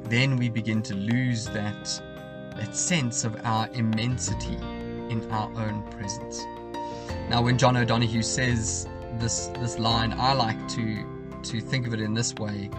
then 0.03 0.37
we 0.37 0.49
begin 0.49 0.81
to 0.83 0.93
lose 0.93 1.45
that, 1.45 2.01
that 2.55 2.75
sense 2.75 3.23
of 3.23 3.35
our 3.43 3.67
immensity 3.73 4.55
in 5.09 5.25
our 5.31 5.49
own 5.59 5.81
presence. 5.91 6.41
Now, 7.29 7.41
when 7.41 7.57
John 7.57 7.77
O'Donohue 7.77 8.21
says 8.21 8.87
this, 9.17 9.47
this 9.59 9.79
line, 9.79 10.13
I 10.17 10.33
like 10.33 10.67
to, 10.69 11.05
to 11.43 11.61
think 11.61 11.87
of 11.87 11.93
it 11.93 12.01
in 12.01 12.13
this 12.13 12.35
way 12.35 12.69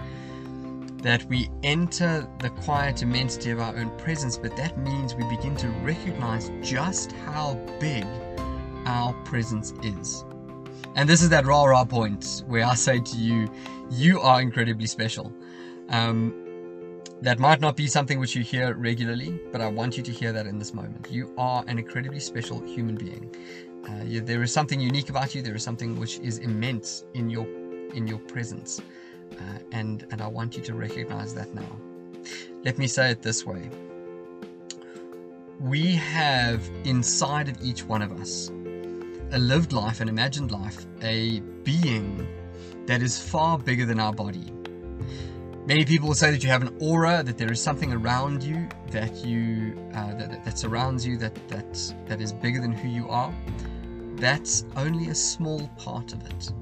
that 1.02 1.24
we 1.26 1.50
enter 1.64 2.28
the 2.40 2.50
quiet 2.50 3.02
immensity 3.02 3.50
of 3.50 3.60
our 3.60 3.76
own 3.76 3.90
presence, 3.98 4.38
but 4.38 4.56
that 4.56 4.78
means 4.78 5.14
we 5.14 5.24
begin 5.28 5.56
to 5.56 5.68
recognize 5.84 6.50
just 6.62 7.12
how 7.12 7.54
big 7.80 8.06
our 8.86 9.14
presence 9.24 9.74
is 9.82 10.24
And 10.96 11.08
this 11.08 11.22
is 11.22 11.30
that 11.30 11.46
rah 11.46 11.64
rah 11.64 11.84
point 11.84 12.44
where 12.46 12.66
I 12.66 12.74
say 12.74 13.00
to 13.00 13.16
you, 13.16 13.50
you 13.90 14.20
are 14.20 14.42
incredibly 14.42 14.86
special. 14.86 15.32
Um, 15.90 16.34
that 17.22 17.38
might 17.38 17.60
not 17.60 17.76
be 17.76 17.86
something 17.88 18.20
which 18.20 18.36
you 18.36 18.42
hear 18.42 18.74
regularly, 18.74 19.40
but 19.52 19.60
I 19.62 19.68
want 19.68 19.96
you 19.96 20.02
to 20.04 20.12
hear 20.12 20.32
that 20.32 20.46
in 20.46 20.58
this 20.58 20.74
moment. 20.74 21.08
You 21.10 21.34
are 21.38 21.64
an 21.68 21.78
incredibly 21.78 22.20
special 22.20 22.60
human 22.66 22.96
being. 22.96 23.34
Uh, 23.88 24.04
you, 24.04 24.20
there 24.20 24.42
is 24.42 24.52
something 24.52 24.80
unique 24.80 25.10
about 25.10 25.34
you. 25.34 25.42
There 25.42 25.56
is 25.56 25.64
something 25.64 25.98
which 25.98 26.18
is 26.20 26.38
immense 26.38 27.04
in 27.14 27.30
your 27.30 27.46
in 27.94 28.06
your 28.08 28.20
presence, 28.20 28.80
uh, 29.38 29.58
and 29.72 30.06
and 30.10 30.20
I 30.20 30.28
want 30.28 30.56
you 30.56 30.62
to 30.64 30.74
recognize 30.74 31.34
that 31.34 31.54
now. 31.54 31.76
Let 32.64 32.78
me 32.78 32.86
say 32.86 33.10
it 33.10 33.22
this 33.22 33.44
way: 33.44 33.68
We 35.60 35.96
have 35.96 36.68
inside 36.84 37.48
of 37.48 37.62
each 37.62 37.84
one 37.84 38.02
of 38.02 38.12
us 38.12 38.50
a 39.32 39.38
lived 39.38 39.72
life, 39.72 40.00
an 40.00 40.08
imagined 40.08 40.50
life, 40.50 40.84
a 41.00 41.40
being 41.64 42.26
that 42.86 43.02
is 43.02 43.18
far 43.18 43.58
bigger 43.58 43.86
than 43.86 43.98
our 43.98 44.12
body. 44.12 44.52
Many 45.64 45.84
people 45.84 46.08
will 46.08 46.14
say 46.14 46.30
that 46.30 46.42
you 46.42 46.50
have 46.50 46.62
an 46.62 46.76
aura, 46.80 47.22
that 47.22 47.38
there 47.38 47.50
is 47.50 47.62
something 47.62 47.92
around 47.92 48.42
you 48.42 48.68
that 48.90 49.24
you 49.24 49.76
uh, 49.94 50.14
that, 50.14 50.44
that 50.44 50.58
surrounds 50.58 51.06
you 51.06 51.16
that 51.18 51.34
that 51.48 51.94
that 52.06 52.20
is 52.20 52.32
bigger 52.32 52.60
than 52.60 52.72
who 52.72 52.88
you 52.88 53.08
are. 53.08 53.32
That's 54.16 54.64
only 54.76 55.08
a 55.08 55.14
small 55.14 55.68
part 55.78 56.12
of 56.12 56.26
it, 56.26 56.52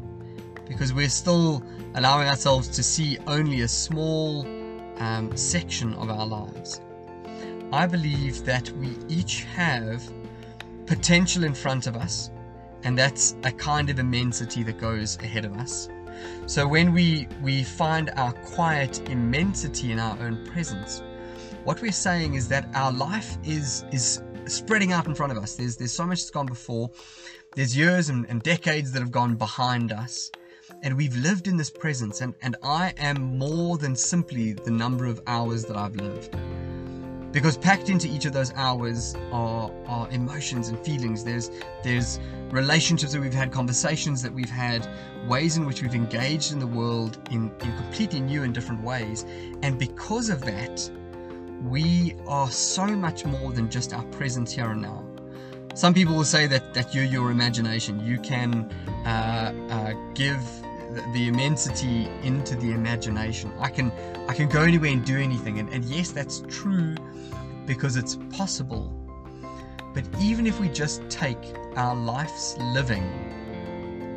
because 0.71 0.95
we're 0.95 1.09
still 1.09 1.63
allowing 1.97 2.29
ourselves 2.29 2.69
to 2.69 2.83
see 2.83 3.19
only 3.27 3.63
a 3.63 3.69
small 3.69 4.47
um, 4.99 5.37
section 5.37 5.93
of 5.95 6.09
our 6.09 6.27
lives. 6.27 6.81
I 7.73 7.87
believe 7.87 8.45
that 8.45 8.71
we 8.71 8.97
each 9.09 9.43
have 9.45 10.03
potential 10.87 11.45
in 11.45 11.55
front 11.55 11.87
of 11.87 11.97
us 11.97 12.31
and 12.85 12.97
that's 12.97 13.35
a 13.45 13.53
kind 13.53 13.91
of 13.91 13.99
immensity 13.99 14.63
that 14.63 14.79
goes 14.79 15.19
ahead 15.19 15.45
of 15.45 15.57
us. 15.57 15.89
So 16.47 16.67
when 16.67 16.93
we 16.93 17.29
we 17.43 17.65
find 17.65 18.11
our 18.17 18.33
quiet 18.33 19.09
immensity 19.09 19.93
in 19.93 19.99
our 19.99 20.19
own 20.21 20.47
presence, 20.47 21.03
what 21.65 21.81
we're 21.83 21.93
saying 21.93 22.35
is 22.35 22.49
that 22.49 22.69
our 22.75 22.93
life 22.93 23.37
is 23.45 23.85
is 23.93 24.23
spreading 24.47 24.93
out 24.93 25.07
in 25.07 25.15
front 25.15 25.33
of 25.33 25.39
us. 25.39 25.57
There's 25.57 25.77
there's 25.77 25.93
so 25.93 26.07
much 26.07 26.21
that's 26.21 26.31
gone 26.31 26.47
before. 26.47 26.91
There's 27.57 27.77
years 27.77 28.11
and, 28.11 28.27
and 28.29 28.43
decades 28.43 28.93
that 28.93 29.01
have 29.01 29.11
gone 29.11 29.35
behind 29.35 29.93
us. 29.93 30.31
And 30.83 30.97
we've 30.97 31.17
lived 31.17 31.47
in 31.47 31.57
this 31.57 31.71
presence, 31.71 32.23
and, 32.23 32.35
and 32.43 32.57
I 32.63 32.95
am 32.97 33.39
more 33.39 33.77
than 33.77 33.95
simply 33.95 34.55
the 34.55 34.71
number 34.71 35.05
of 35.05 35.21
hours 35.27 35.65
that 35.67 35.77
I've 35.77 35.97
lived. 35.97 36.37
Because 37.33 37.57
packed 37.57 37.91
into 37.91 38.09
each 38.09 38.25
of 38.25 38.33
those 38.33 38.53
hours 38.55 39.15
are, 39.31 39.71
are 39.87 40.11
emotions 40.11 40.69
and 40.69 40.79
feelings. 40.81 41.23
There's 41.23 41.51
there's 41.85 42.19
relationships 42.51 43.13
that 43.13 43.21
we've 43.21 43.33
had 43.33 43.53
conversations 43.53 44.21
that 44.23 44.33
we've 44.33 44.51
had 44.51 44.89
ways 45.29 45.57
in 45.57 45.65
which 45.65 45.83
we've 45.83 45.95
engaged 45.95 46.53
in 46.53 46.59
the 46.59 46.67
world 46.67 47.19
in, 47.31 47.53
in 47.61 47.77
completely 47.77 48.21
new 48.21 48.43
and 48.43 48.53
different 48.53 48.83
ways. 48.83 49.25
And 49.63 49.79
because 49.79 50.29
of 50.29 50.41
that 50.41 50.91
we 51.63 52.17
are 52.27 52.51
so 52.51 52.87
much 52.87 53.25
more 53.25 53.53
than 53.53 53.71
just 53.71 53.93
our 53.93 54.05
presence 54.05 54.53
here 54.53 54.71
and 54.71 54.83
now. 54.83 55.05
Some 55.75 55.95
people 55.95 56.17
will 56.17 56.25
say 56.25 56.47
that 56.47 56.75
that 56.75 56.95
you're 56.95 57.05
your 57.05 57.31
imagination. 57.31 58.05
You 58.05 58.19
can 58.19 58.71
uh, 59.05 59.53
uh, 59.71 59.93
give 60.15 60.41
the 61.13 61.29
immensity 61.29 62.09
into 62.23 62.57
the 62.57 62.73
imagination. 62.73 63.53
I 63.59 63.69
can 63.69 63.93
I 64.29 64.35
can 64.35 64.49
go 64.49 64.63
anywhere 64.63 64.91
and 64.91 65.05
do 65.05 65.19
anything, 65.19 65.59
and, 65.59 65.69
and 65.71 65.85
yes, 65.85 66.11
that's 66.11 66.43
true 66.49 66.95
because 67.67 67.97
it's 67.97 68.17
possible. 68.31 68.93
But 69.95 70.05
even 70.21 70.47
if 70.47 70.61
we 70.61 70.69
just 70.69 71.09
take 71.11 71.55
our 71.77 71.95
life's 71.95 72.57
living 72.59 73.05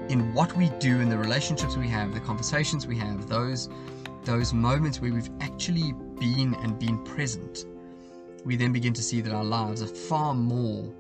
in 0.10 0.34
what 0.34 0.56
we 0.56 0.70
do, 0.80 1.00
in 1.00 1.10
the 1.10 1.18
relationships 1.18 1.76
we 1.78 1.88
have, 1.88 2.14
the 2.14 2.20
conversations 2.20 2.86
we 2.86 2.98
have, 2.98 3.28
those 3.28 3.70
those 4.24 4.54
moments 4.54 5.02
where 5.02 5.14
we've 5.14 5.30
actually 5.42 5.94
been 6.20 6.56
and 6.62 6.80
been 6.80 7.04
present, 7.04 7.66
we 8.46 8.56
then 8.56 8.72
begin 8.72 8.94
to 8.94 9.02
see 9.02 9.20
that 9.22 9.34
our 9.34 9.44
lives 9.44 9.82
are 9.82 9.88
far 9.88 10.34
more 10.34 10.94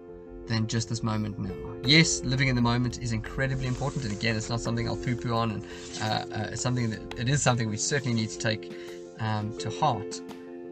than 0.48 0.68
just 0.68 0.90
this 0.90 1.04
moment 1.04 1.40
now. 1.40 1.54
Yes, 1.84 2.24
living 2.24 2.48
in 2.48 2.56
the 2.56 2.62
moment 2.62 3.02
is 3.02 3.12
incredibly 3.12 3.68
important, 3.68 4.04
and 4.06 4.14
again, 4.14 4.36
it's 4.36 4.50
not 4.50 4.62
something 4.62 4.88
I'll 4.88 4.98
poo-poo 4.98 5.34
on, 5.34 5.52
and 5.52 5.66
uh, 6.02 6.06
uh, 6.06 6.50
it's 6.52 6.62
something 6.62 6.90
that 6.90 7.20
it 7.20 7.30
is 7.30 7.42
something 7.42 7.70
we 7.70 7.78
certainly 7.78 8.14
need 8.14 8.30
to 8.30 8.38
take 8.40 8.74
um, 9.20 9.58
to 9.58 9.70
heart. 9.70 10.22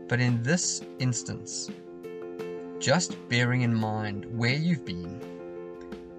But 0.07 0.19
in 0.19 0.43
this 0.43 0.81
instance, 0.99 1.69
just 2.79 3.15
bearing 3.29 3.61
in 3.61 3.73
mind 3.73 4.25
where 4.37 4.55
you've 4.55 4.83
been, 4.85 5.21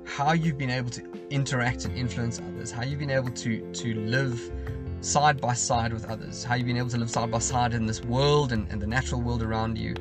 how 0.05 0.33
you've 0.33 0.59
been 0.59 0.71
able 0.71 0.91
to 0.91 1.03
interact 1.31 1.85
and 1.85 1.97
influence 1.97 2.39
others, 2.39 2.71
how 2.71 2.85
you've 2.85 3.01
been 3.01 3.11
able 3.11 3.31
to 3.31 3.71
to 3.73 3.95
live 3.95 4.41
side 5.03 5.41
by 5.41 5.53
side 5.53 5.93
with 5.93 6.09
others, 6.09 6.45
how 6.45 6.55
you've 6.55 6.67
been 6.67 6.77
able 6.77 6.89
to 6.89 6.97
live 6.97 7.11
side 7.11 7.31
by 7.31 7.39
side 7.39 7.75
in 7.75 7.87
this 7.87 8.03
world 8.03 8.53
and, 8.53 8.71
and 8.71 8.81
the 8.81 8.87
natural 8.87 9.21
world 9.21 9.43
around 9.43 9.77
you, 9.77 9.95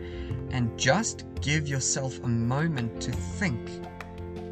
and 0.52 0.78
just 0.80 1.26
give 1.42 1.68
yourself 1.68 2.24
a 2.24 2.28
moment 2.28 3.02
to 3.02 3.12
think 3.12 3.70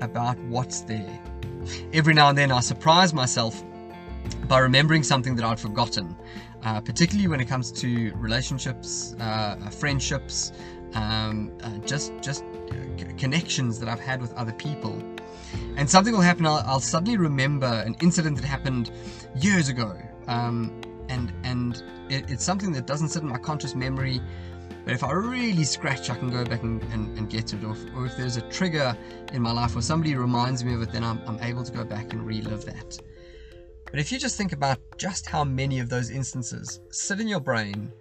about 0.02 0.38
what's 0.46 0.82
there. 0.82 1.20
Every 1.94 2.14
now 2.14 2.30
and 2.30 2.38
then, 2.38 2.52
I 2.52 2.62
surprise 2.62 3.14
myself 3.14 3.64
by 4.48 4.60
remembering 4.60 5.04
something 5.04 5.36
that 5.36 5.46
I'd 5.46 5.60
forgotten, 5.60 6.16
uh, 6.64 6.82
particularly 6.82 7.28
when 7.28 7.40
it 7.40 7.48
comes 7.48 7.72
to 7.74 8.12
relationships, 8.16 9.16
uh, 9.20 9.56
friendships, 9.70 10.52
um, 10.94 11.52
uh, 11.62 11.78
just 11.80 12.12
just 12.22 12.44
connections 13.18 13.80
that 13.80 13.88
I've 13.88 14.00
had 14.00 14.22
with 14.22 14.34
other 14.34 14.54
people. 14.54 15.04
And 15.78 15.90
something 15.90 16.14
will 16.14 16.22
happen. 16.22 16.46
I'll, 16.46 16.64
I'll 16.66 16.80
suddenly 16.80 17.18
remember 17.18 17.68
an 17.86 17.96
incident 18.02 18.38
that 18.38 18.46
happened 18.46 18.92
years 19.36 19.70
ago, 19.70 19.98
um, 20.30 20.80
and 21.10 21.34
and 21.44 21.84
it, 22.08 22.30
it's 22.30 22.44
something 22.44 22.72
that 22.74 22.86
doesn't 22.86 23.10
sit 23.10 23.24
in 23.24 23.30
my 23.30 23.38
conscious 23.38 23.76
memory. 23.76 24.22
But 24.86 24.94
if 24.94 25.04
I 25.04 25.12
really 25.12 25.66
scratch, 25.66 26.10
I 26.10 26.16
can 26.16 26.30
go 26.30 26.46
back 26.46 26.64
and, 26.64 26.82
and, 26.94 27.18
and 27.18 27.30
get 27.30 27.54
it. 27.54 27.64
Or 27.64 27.72
if, 27.72 27.96
or 27.96 28.06
if, 28.06 28.16
there's 28.16 28.38
a 28.38 28.42
trigger 28.50 28.98
in 29.34 29.42
my 29.42 29.52
life 29.52 29.76
or 29.76 29.82
somebody 29.82 30.16
reminds 30.16 30.64
me 30.64 30.74
of 30.74 30.82
it, 30.82 30.92
then 30.92 31.04
I'm, 31.04 31.20
I'm 31.28 31.40
able 31.44 31.64
to 31.64 31.72
go 31.72 31.84
back 31.84 32.14
and 32.14 32.26
relive 32.26 32.66
that. 32.66 32.98
But 33.92 34.00
if 34.00 34.12
you 34.12 34.20
just 34.20 34.38
think 34.38 34.54
about 34.54 34.80
just 34.98 35.26
how 35.26 35.44
many 35.44 35.80
of 35.80 35.90
those 35.90 36.12
instances 36.12 36.80
sit 36.92 37.20
in 37.20 37.28
your 37.28 37.40
brain 37.40 37.92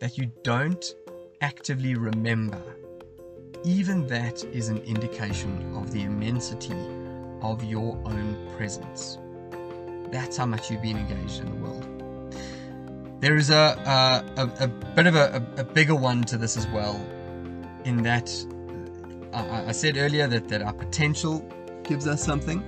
that 0.00 0.18
you 0.18 0.30
don't 0.42 0.84
actively 1.40 1.94
remember, 1.94 2.60
even 3.64 4.06
that 4.08 4.44
is 4.44 4.68
an 4.68 4.78
indication 4.78 5.74
of 5.74 5.90
the 5.90 6.02
immensity 6.02 6.76
of 7.40 7.64
your 7.64 7.96
own 8.04 8.50
presence. 8.56 9.18
That's 10.10 10.36
how 10.36 10.46
much 10.46 10.70
you've 10.70 10.82
been 10.82 10.96
engaged 10.96 11.40
in 11.40 11.50
the 11.50 11.56
world. 11.56 11.86
There 13.20 13.36
is 13.36 13.50
a, 13.50 14.24
a, 14.36 14.42
a, 14.42 14.64
a 14.64 14.68
bit 14.68 15.06
of 15.06 15.16
a, 15.16 15.42
a, 15.56 15.64
bigger 15.64 15.94
one 15.94 16.22
to 16.24 16.36
this 16.36 16.56
as 16.56 16.66
well, 16.68 16.94
in 17.84 18.02
that 18.02 18.30
I, 19.32 19.68
I 19.68 19.72
said 19.72 19.96
earlier 19.96 20.26
that, 20.26 20.48
that 20.48 20.62
our 20.62 20.72
potential 20.72 21.40
gives 21.82 22.06
us 22.06 22.22
something, 22.22 22.62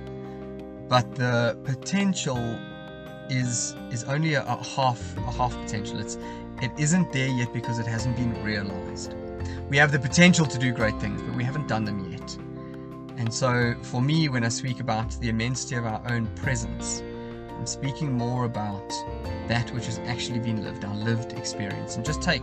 but 0.87 1.15
the 1.15 1.57
potential 1.65 2.59
is 3.29 3.75
is 3.91 4.03
only 4.05 4.33
a, 4.33 4.43
a, 4.43 4.63
half 4.63 5.17
a 5.17 5.31
half 5.31 5.55
potential. 5.61 5.99
It's 5.99 6.17
it 6.61 6.71
isn't 6.77 7.11
there 7.13 7.27
yet 7.27 7.53
because 7.53 7.79
it 7.79 7.85
hasn't 7.87 8.15
been 8.17 8.43
realized. 8.43 9.15
We 9.69 9.77
have 9.77 9.91
the 9.91 9.99
potential 9.99 10.45
to 10.45 10.57
do 10.57 10.71
great 10.71 10.99
things, 10.99 11.21
but 11.21 11.35
we 11.35 11.43
haven't 11.43 11.67
done 11.67 11.85
them 11.85 12.11
yet. 12.11 12.37
And 13.17 13.33
so, 13.33 13.75
for 13.83 14.01
me, 14.01 14.29
when 14.29 14.43
I 14.43 14.49
speak 14.49 14.79
about 14.79 15.11
the 15.19 15.29
immensity 15.29 15.75
of 15.75 15.85
our 15.85 16.01
own 16.09 16.27
presence, 16.35 17.03
I'm 17.59 17.67
speaking 17.67 18.13
more 18.13 18.45
about 18.45 18.89
that 19.49 19.69
which 19.73 19.85
has 19.87 19.99
actually 20.05 20.39
been 20.39 20.63
lived, 20.63 20.85
our 20.85 20.95
lived 20.95 21.33
experience, 21.33 21.97
and 21.97 22.05
just 22.05 22.21
take 22.21 22.41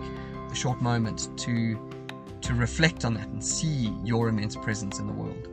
a 0.50 0.54
short 0.54 0.82
moment 0.82 1.30
to 1.38 1.80
to 2.42 2.54
reflect 2.54 3.06
on 3.06 3.14
that 3.14 3.26
and 3.28 3.42
see 3.42 3.90
your 4.04 4.28
immense 4.28 4.56
presence 4.56 4.98
in 4.98 5.06
the 5.06 5.12
world. 5.14 5.48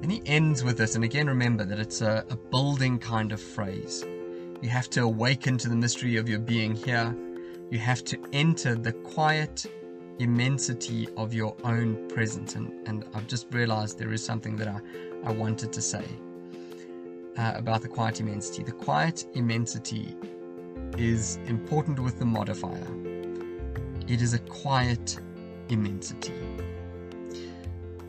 And 0.00 0.12
he 0.12 0.22
ends 0.26 0.62
with 0.62 0.78
this, 0.78 0.94
and 0.94 1.02
again 1.02 1.26
remember 1.26 1.64
that 1.64 1.80
it's 1.80 2.02
a, 2.02 2.24
a 2.30 2.36
building 2.36 3.00
kind 3.00 3.32
of 3.32 3.42
phrase. 3.42 4.04
You 4.62 4.68
have 4.68 4.88
to 4.90 5.02
awaken 5.02 5.58
to 5.58 5.68
the 5.68 5.74
mystery 5.74 6.16
of 6.16 6.28
your 6.28 6.38
being 6.38 6.76
here. 6.76 7.12
You 7.68 7.80
have 7.80 8.04
to 8.04 8.22
enter 8.32 8.76
the 8.76 8.92
quiet 8.92 9.66
immensity 10.20 11.08
of 11.16 11.34
your 11.34 11.56
own 11.64 12.06
presence. 12.08 12.54
And, 12.54 12.86
and 12.86 13.04
I've 13.12 13.26
just 13.26 13.52
realized 13.52 13.98
there 13.98 14.12
is 14.12 14.24
something 14.24 14.54
that 14.56 14.68
I, 14.68 14.80
I 15.24 15.32
wanted 15.32 15.72
to 15.72 15.82
say 15.82 16.04
uh, 17.36 17.52
about 17.54 17.82
the 17.82 17.88
quiet 17.88 18.20
immensity. 18.20 18.62
The 18.62 18.72
quiet 18.72 19.26
immensity 19.34 20.16
is 20.98 21.36
important 21.46 21.98
with 21.98 22.18
the 22.18 22.24
modifier. 22.24 22.86
It 24.08 24.22
is 24.22 24.34
a 24.34 24.38
quiet 24.40 25.18
immensity. 25.68 26.34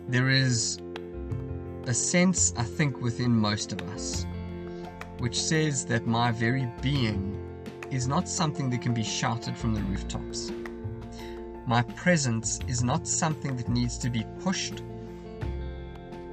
There 0.07 0.29
is 0.29 0.79
a 1.85 1.93
sense, 1.93 2.53
I 2.57 2.63
think, 2.63 3.01
within 3.01 3.31
most 3.31 3.71
of 3.71 3.81
us, 3.93 4.25
which 5.19 5.39
says 5.39 5.85
that 5.85 6.07
my 6.07 6.31
very 6.31 6.67
being 6.81 7.37
is 7.91 8.07
not 8.07 8.27
something 8.27 8.69
that 8.69 8.81
can 8.81 8.93
be 8.93 9.03
shouted 9.03 9.55
from 9.57 9.73
the 9.73 9.81
rooftops. 9.81 10.51
My 11.67 11.83
presence 11.83 12.59
is 12.67 12.83
not 12.83 13.07
something 13.07 13.55
that 13.57 13.69
needs 13.69 13.97
to 13.99 14.09
be 14.09 14.25
pushed, 14.39 14.81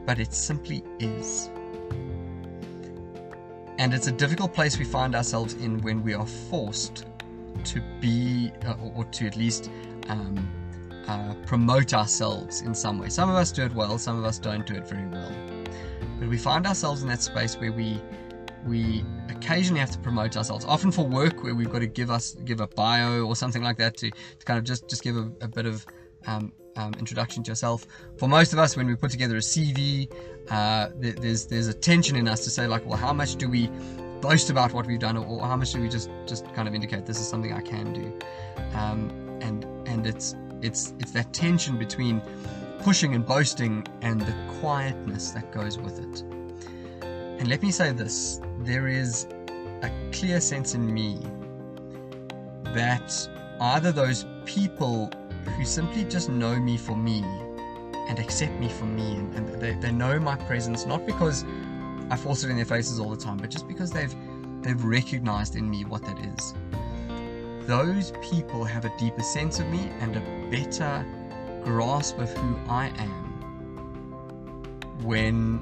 but 0.07 0.19
it 0.19 0.33
simply 0.33 0.83
is. 0.99 1.51
And 3.79 3.95
it's 3.95 4.09
a 4.09 4.13
difficult 4.13 4.53
place 4.53 4.79
we 4.79 4.85
find 4.85 5.15
ourselves 5.15 5.55
in 5.55 5.81
when 5.83 6.03
we 6.03 6.13
are 6.13 6.27
forced 6.27 7.07
to 7.65 7.81
be, 8.01 8.53
uh, 8.67 8.75
or 8.97 9.05
to 9.05 9.27
at 9.27 9.37
least 9.37 9.71
um, 10.09 10.37
uh, 11.07 11.35
promote 11.47 11.95
ourselves 11.95 12.63
in 12.63 12.75
some 12.75 12.99
way. 12.99 13.09
Some 13.09 13.31
of 13.31 13.37
us 13.37 13.53
do 13.53 13.65
it 13.65 13.73
well, 13.73 13.97
some 13.99 14.19
of 14.19 14.25
us 14.25 14.39
don't 14.39 14.67
do 14.67 14.75
it 14.75 14.87
very 14.87 15.07
well. 15.07 15.33
But 16.19 16.29
we 16.29 16.37
find 16.37 16.67
ourselves 16.67 17.03
in 17.03 17.09
that 17.09 17.23
space 17.23 17.57
where 17.57 17.73
we 17.73 18.01
we 18.67 19.05
occasionally 19.29 19.79
have 19.81 19.93
to 19.93 19.99
promote 19.99 20.37
ourselves, 20.37 20.65
often 20.65 20.91
for 20.91 21.07
work 21.07 21.45
where 21.45 21.55
we've 21.55 21.71
got 21.71 21.79
to 21.79 21.87
give 21.87 22.11
us 22.11 22.35
give 22.45 22.61
a 22.61 22.67
bio 22.67 23.23
or 23.23 23.37
something 23.37 23.63
like 23.63 23.79
that 23.79 23.97
to, 23.99 24.11
to 24.11 24.45
kind 24.45 24.59
of 24.59 24.65
just 24.65 24.89
just 24.89 25.03
give 25.03 25.17
a, 25.17 25.31
a 25.41 25.49
bit 25.49 25.65
of 25.65 25.87
um, 26.27 26.53
um, 26.79 26.95
introduction 26.95 27.43
to 27.43 27.51
yourself. 27.51 27.87
For 28.17 28.29
most 28.29 28.53
of 28.53 28.59
us, 28.59 28.77
when 28.77 28.87
we 28.87 28.95
put 28.95 29.11
together 29.11 29.37
a 29.37 29.41
CV, 29.41 30.11
uh, 30.51 30.89
there's 30.97 31.47
there's 31.47 31.67
a 31.67 31.75
tension 31.75 32.17
in 32.17 32.29
us 32.29 32.45
to 32.45 32.51
say 32.51 32.67
like, 32.67 32.87
well, 32.87 32.97
how 32.97 33.13
much 33.13 33.37
do 33.37 33.49
we 33.49 33.69
boast 34.21 34.51
about 34.51 34.73
what 34.73 34.87
we've 34.87 34.99
done, 34.99 35.17
or, 35.17 35.27
or 35.27 35.41
how 35.47 35.57
much 35.57 35.73
do 35.73 35.81
we 35.81 35.89
just 35.89 36.11
just 36.27 36.45
kind 36.55 36.67
of 36.69 36.75
indicate 36.75 37.05
this 37.05 37.21
is 37.21 37.29
something 37.29 37.53
I 37.53 37.61
can 37.61 37.93
do, 37.93 38.19
um, 38.75 39.11
and 39.43 39.65
and 39.87 40.07
it's 40.07 40.35
it's 40.63 40.95
it's 40.99 41.11
that 41.13 41.33
tension 41.33 41.77
between 41.77 42.23
pushing 42.81 43.15
and 43.15 43.27
boasting 43.27 43.87
and 44.03 44.21
the 44.21 44.35
quietness 44.61 45.33
that 45.33 45.53
goes 45.53 45.79
with 45.79 45.99
it. 45.99 46.23
And 47.03 47.49
let 47.49 47.63
me 47.63 47.71
say 47.71 47.93
this 47.93 48.41
there 48.61 48.89
is 48.89 49.27
a 49.83 49.91
clear 50.13 50.41
sense 50.41 50.75
in 50.75 50.93
me 50.93 51.19
that 52.75 53.29
either 53.61 53.93
those 53.93 54.27
people 54.45 55.11
who 55.57 55.65
simply 55.65 56.05
just 56.05 56.29
know 56.29 56.57
me 56.57 56.77
for 56.77 56.97
me 56.97 57.23
and 58.09 58.19
accept 58.19 58.53
me 58.55 58.69
for 58.69 58.85
me 58.85 59.17
and, 59.17 59.35
and 59.35 59.61
they, 59.61 59.75
they 59.75 59.93
know 59.93 60.19
my 60.19 60.37
presence 60.37 60.87
not 60.87 61.07
because 61.07 61.45
I 62.11 62.17
force 62.17 62.45
it 62.45 62.51
in 62.51 62.57
their 62.57 62.65
faces 62.65 62.99
all 62.99 63.11
the 63.11 63.17
time, 63.17 63.37
but 63.37 63.51
just 63.51 63.69
because 63.69 63.91
they've 63.91 64.15
they've 64.63 64.83
recognized 64.83 65.57
in 65.57 65.69
me 65.69 65.85
what 65.85 66.05
that 66.05 66.19
is 66.19 66.55
those 67.69 68.13
people 68.23 68.65
have 68.65 68.87
a 68.87 68.99
deeper 68.99 69.23
sense 69.23 69.61
of 69.61 69.69
me 69.69 69.91
and 70.01 70.17
a 70.17 70.21
better 70.51 71.05
grasp 71.63 72.19
of 72.19 72.33
who 72.33 72.57
I 72.67 72.87
am 72.97 73.25
when 75.03 75.59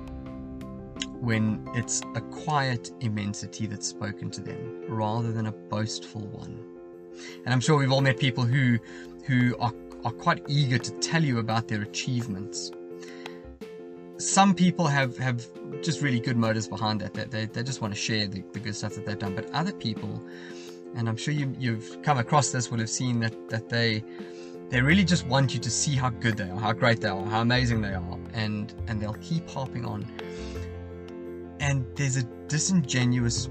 when 1.21 1.69
it's 1.75 2.03
a 2.15 2.21
quiet 2.21 2.93
immensity 3.01 3.67
that's 3.67 3.89
spoken 3.89 4.31
to 4.31 4.41
them 4.41 4.85
rather 4.89 5.33
than 5.33 5.47
a 5.47 5.53
boastful 5.53 6.21
one. 6.29 6.65
And 7.45 7.53
I'm 7.53 7.59
sure 7.59 7.77
we've 7.77 7.91
all 7.91 8.03
met 8.03 8.21
people 8.21 8.45
who 8.45 8.79
who 9.27 9.57
are, 9.59 9.73
are 10.05 10.13
quite 10.13 10.43
eager 10.49 10.79
to 10.79 10.91
tell 10.99 11.23
you 11.23 11.39
about 11.39 11.69
their 11.69 11.83
achievements. 11.83 12.71
Some 14.19 14.55
people 14.55 14.87
have, 14.87 15.17
have 15.19 15.47
just 15.83 16.01
really 16.01 16.21
good 16.21 16.37
motives 16.37 16.69
behind 16.69 17.01
that. 17.01 17.15
They, 17.15 17.25
they, 17.25 17.47
they 17.47 17.63
just 17.63 17.81
want 17.83 17.93
to 17.93 18.01
share 18.01 18.27
the, 18.27 18.43
the 18.53 18.61
good 18.61 18.75
stuff 18.75 18.95
that 18.95 19.05
they've 19.05 19.19
done. 19.19 19.35
But 19.35 19.51
other 19.53 19.73
people 19.73 20.23
and 20.97 21.09
I'm 21.09 21.17
sure 21.17 21.35
you, 21.35 21.55
you've 21.59 22.03
come 22.03 22.19
across 22.19 22.51
this, 22.51 22.71
will 22.71 22.79
have 22.79 22.91
seen 22.91 23.21
that, 23.21 23.49
that 23.51 23.69
they 23.69 24.03
they 24.69 24.81
really 24.81 25.05
just 25.05 25.25
want 25.29 25.55
you 25.55 25.61
to 25.61 25.71
see 25.71 25.95
how 25.95 26.11
good 26.11 26.37
they 26.37 26.51
are, 26.51 26.59
how 26.59 26.73
great 26.73 27.01
they 27.01 27.09
are, 27.09 27.25
how 27.27 27.41
amazing 27.41 27.83
they 27.83 27.95
are, 27.95 28.19
and 28.33 28.75
and 28.89 29.01
they'll 29.01 29.15
keep 29.15 29.49
harping 29.49 29.85
on. 29.85 30.07
And 31.61 31.87
there's 31.97 32.17
a 32.17 32.23
disingenuous 32.49 33.49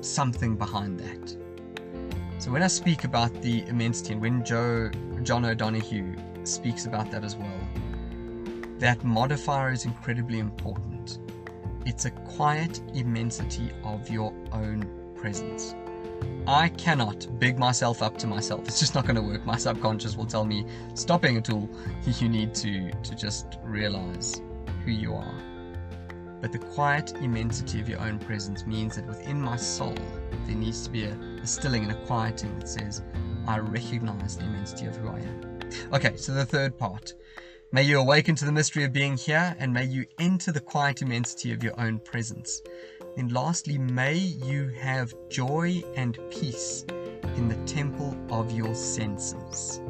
something 0.00 0.56
behind 0.56 0.98
that. 1.00 1.36
So 2.38 2.52
when 2.52 2.62
I 2.62 2.68
speak 2.68 3.02
about 3.02 3.42
the 3.42 3.66
immensity, 3.66 4.12
and 4.12 4.22
when 4.22 4.44
Joe 4.44 4.90
John 5.24 5.44
O'Donohue 5.44 6.14
speaks 6.44 6.86
about 6.86 7.10
that 7.10 7.24
as 7.24 7.34
well, 7.34 7.60
that 8.78 9.02
modifier 9.02 9.72
is 9.72 9.84
incredibly 9.84 10.38
important. 10.38 11.18
It's 11.84 12.04
a 12.04 12.12
quiet 12.12 12.80
immensity 12.94 13.72
of 13.82 14.08
your 14.08 14.32
own 14.52 14.88
presence. 15.16 15.74
I 16.46 16.68
cannot 16.68 17.26
big 17.40 17.58
myself 17.58 18.02
up 18.02 18.16
to 18.18 18.28
myself. 18.28 18.68
It's 18.68 18.78
just 18.78 18.94
not 18.94 19.04
going 19.04 19.16
to 19.16 19.22
work. 19.22 19.44
My 19.44 19.56
subconscious 19.56 20.16
will 20.16 20.26
tell 20.26 20.44
me, 20.44 20.64
stop 20.94 21.22
being 21.22 21.38
a 21.38 21.40
tool. 21.40 21.68
You 22.06 22.28
need 22.28 22.54
to, 22.54 22.92
to 22.92 23.14
just 23.16 23.58
realize 23.64 24.40
who 24.84 24.92
you 24.92 25.12
are. 25.14 25.34
But 26.40 26.52
the 26.52 26.58
quiet 26.58 27.14
immensity 27.20 27.80
of 27.80 27.88
your 27.88 28.00
own 28.00 28.20
presence 28.20 28.64
means 28.64 28.94
that 28.94 29.06
within 29.06 29.40
my 29.40 29.56
soul, 29.56 29.96
there 30.46 30.54
needs 30.54 30.84
to 30.84 30.90
be 30.90 31.04
a, 31.04 31.18
a 31.42 31.46
stilling 31.46 31.82
and 31.84 31.92
a 31.92 32.06
quieting 32.06 32.58
that 32.58 32.68
says, 32.68 33.02
I 33.46 33.58
recognize 33.58 34.36
the 34.36 34.44
immensity 34.44 34.86
of 34.86 34.96
who 34.96 35.08
I 35.08 35.20
am. 35.20 35.60
Okay, 35.92 36.16
so 36.16 36.32
the 36.32 36.44
third 36.44 36.78
part. 36.78 37.14
May 37.72 37.82
you 37.82 38.00
awaken 38.00 38.34
to 38.36 38.44
the 38.44 38.52
mystery 38.52 38.84
of 38.84 38.92
being 38.92 39.16
here, 39.16 39.54
and 39.58 39.72
may 39.72 39.84
you 39.84 40.06
enter 40.18 40.52
the 40.52 40.60
quiet 40.60 41.02
immensity 41.02 41.52
of 41.52 41.62
your 41.62 41.78
own 41.78 41.98
presence. 41.98 42.62
And 43.16 43.30
lastly, 43.32 43.78
may 43.78 44.14
you 44.14 44.68
have 44.80 45.14
joy 45.28 45.82
and 45.96 46.18
peace 46.30 46.84
in 47.36 47.48
the 47.48 47.56
temple 47.66 48.16
of 48.30 48.50
your 48.52 48.74
senses. 48.74 49.80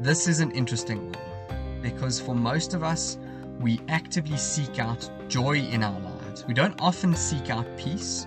This 0.00 0.28
is 0.28 0.40
an 0.40 0.50
interesting 0.52 1.12
one 1.12 1.80
because 1.82 2.20
for 2.20 2.34
most 2.34 2.74
of 2.74 2.82
us, 2.82 3.18
we 3.58 3.80
actively 3.88 4.36
seek 4.36 4.78
out 4.78 5.10
joy 5.28 5.58
in 5.58 5.82
our 5.82 6.00
lives. 6.00 6.46
We 6.46 6.54
don't 6.54 6.80
often 6.80 7.14
seek 7.14 7.50
out 7.50 7.66
peace, 7.76 8.26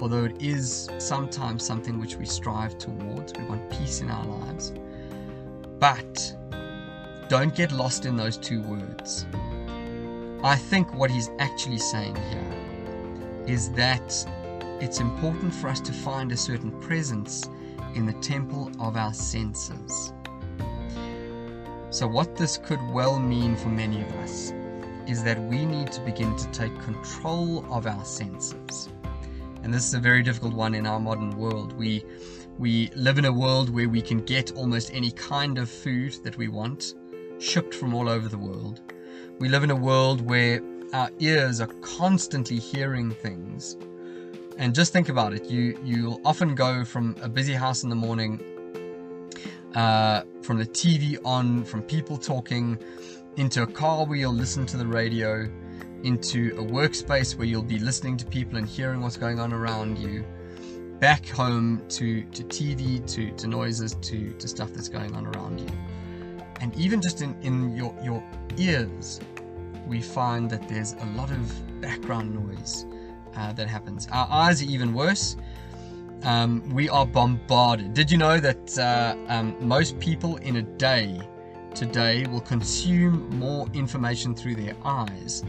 although 0.00 0.24
it 0.24 0.42
is 0.42 0.88
sometimes 0.98 1.64
something 1.64 1.98
which 1.98 2.16
we 2.16 2.26
strive 2.26 2.78
towards. 2.78 3.32
We 3.38 3.44
want 3.44 3.70
peace 3.70 4.00
in 4.00 4.10
our 4.10 4.24
lives. 4.24 4.72
But 5.78 6.36
don't 7.28 7.54
get 7.54 7.72
lost 7.72 8.04
in 8.04 8.16
those 8.16 8.36
two 8.36 8.62
words. 8.62 9.26
I 10.42 10.56
think 10.56 10.92
what 10.94 11.10
he's 11.10 11.30
actually 11.38 11.78
saying 11.78 12.16
here 12.16 13.44
is 13.46 13.70
that 13.72 14.26
it's 14.80 15.00
important 15.00 15.54
for 15.54 15.68
us 15.68 15.80
to 15.80 15.92
find 15.92 16.32
a 16.32 16.36
certain 16.36 16.70
presence 16.80 17.48
in 17.94 18.06
the 18.06 18.12
temple 18.14 18.70
of 18.80 18.96
our 18.96 19.14
senses. 19.14 20.12
So, 21.90 22.06
what 22.06 22.36
this 22.36 22.58
could 22.58 22.80
well 22.90 23.18
mean 23.18 23.56
for 23.56 23.68
many 23.68 24.02
of 24.02 24.12
us 24.16 24.52
is 25.06 25.22
that 25.22 25.40
we 25.44 25.64
need 25.64 25.92
to 25.92 26.00
begin 26.00 26.34
to 26.36 26.50
take 26.50 26.76
control 26.80 27.64
of 27.70 27.86
our 27.86 28.04
senses. 28.04 28.88
And 29.64 29.72
this 29.72 29.86
is 29.88 29.94
a 29.94 29.98
very 29.98 30.22
difficult 30.22 30.52
one 30.52 30.74
in 30.74 30.86
our 30.86 31.00
modern 31.00 31.30
world. 31.38 31.72
We 31.72 32.04
we 32.58 32.90
live 32.94 33.16
in 33.16 33.24
a 33.24 33.32
world 33.32 33.70
where 33.70 33.88
we 33.88 34.02
can 34.02 34.18
get 34.18 34.52
almost 34.52 34.92
any 34.92 35.10
kind 35.10 35.56
of 35.56 35.70
food 35.70 36.12
that 36.22 36.36
we 36.36 36.48
want 36.48 36.94
shipped 37.38 37.74
from 37.74 37.94
all 37.94 38.08
over 38.08 38.28
the 38.28 38.36
world. 38.36 38.82
We 39.38 39.48
live 39.48 39.64
in 39.64 39.70
a 39.70 39.76
world 39.76 40.20
where 40.20 40.60
our 40.92 41.10
ears 41.18 41.62
are 41.62 41.72
constantly 41.80 42.58
hearing 42.58 43.10
things. 43.10 43.76
And 44.58 44.74
just 44.74 44.92
think 44.92 45.08
about 45.08 45.32
it. 45.32 45.46
You 45.46 45.80
you'll 45.82 46.20
often 46.26 46.54
go 46.54 46.84
from 46.84 47.16
a 47.22 47.28
busy 47.28 47.54
house 47.54 47.84
in 47.84 47.88
the 47.88 47.96
morning, 47.96 48.42
uh, 49.74 50.24
from 50.42 50.58
the 50.58 50.66
TV 50.66 51.16
on, 51.24 51.64
from 51.64 51.80
people 51.82 52.18
talking, 52.18 52.78
into 53.36 53.62
a 53.62 53.66
car 53.66 54.04
where 54.04 54.18
you'll 54.18 54.34
listen 54.34 54.66
to 54.66 54.76
the 54.76 54.86
radio, 54.86 55.48
into 56.04 56.54
a 56.58 56.62
workspace 56.62 57.36
where 57.36 57.46
you'll 57.46 57.62
be 57.62 57.78
listening 57.78 58.16
to 58.18 58.26
people 58.26 58.58
and 58.58 58.68
hearing 58.68 59.00
what's 59.00 59.16
going 59.16 59.40
on 59.40 59.52
around 59.52 59.98
you, 59.98 60.24
back 61.00 61.26
home 61.26 61.82
to, 61.88 62.22
to 62.24 62.44
TV, 62.44 63.04
to, 63.10 63.30
to 63.32 63.46
noises, 63.48 63.94
to, 64.02 64.32
to 64.34 64.46
stuff 64.46 64.70
that's 64.72 64.88
going 64.88 65.14
on 65.16 65.26
around 65.26 65.58
you. 65.58 65.68
And 66.60 66.74
even 66.76 67.00
just 67.00 67.22
in, 67.22 67.34
in 67.42 67.74
your, 67.74 67.96
your 68.02 68.22
ears, 68.58 69.18
we 69.86 70.00
find 70.00 70.48
that 70.50 70.68
there's 70.68 70.92
a 70.92 71.06
lot 71.16 71.30
of 71.30 71.80
background 71.80 72.34
noise 72.34 72.86
uh, 73.36 73.52
that 73.54 73.66
happens. 73.66 74.06
Our 74.12 74.28
eyes 74.30 74.62
are 74.62 74.66
even 74.66 74.92
worse. 74.92 75.36
Um, 76.22 76.68
we 76.70 76.88
are 76.88 77.06
bombarded. 77.06 77.94
Did 77.94 78.10
you 78.10 78.18
know 78.18 78.40
that 78.40 78.78
uh, 78.78 79.16
um, 79.28 79.56
most 79.60 79.98
people 80.00 80.36
in 80.36 80.56
a 80.56 80.62
day 80.62 81.20
today 81.74 82.26
will 82.26 82.40
consume 82.40 83.28
more 83.38 83.66
information 83.72 84.34
through 84.34 84.54
their 84.54 84.76
eyes 84.84 85.42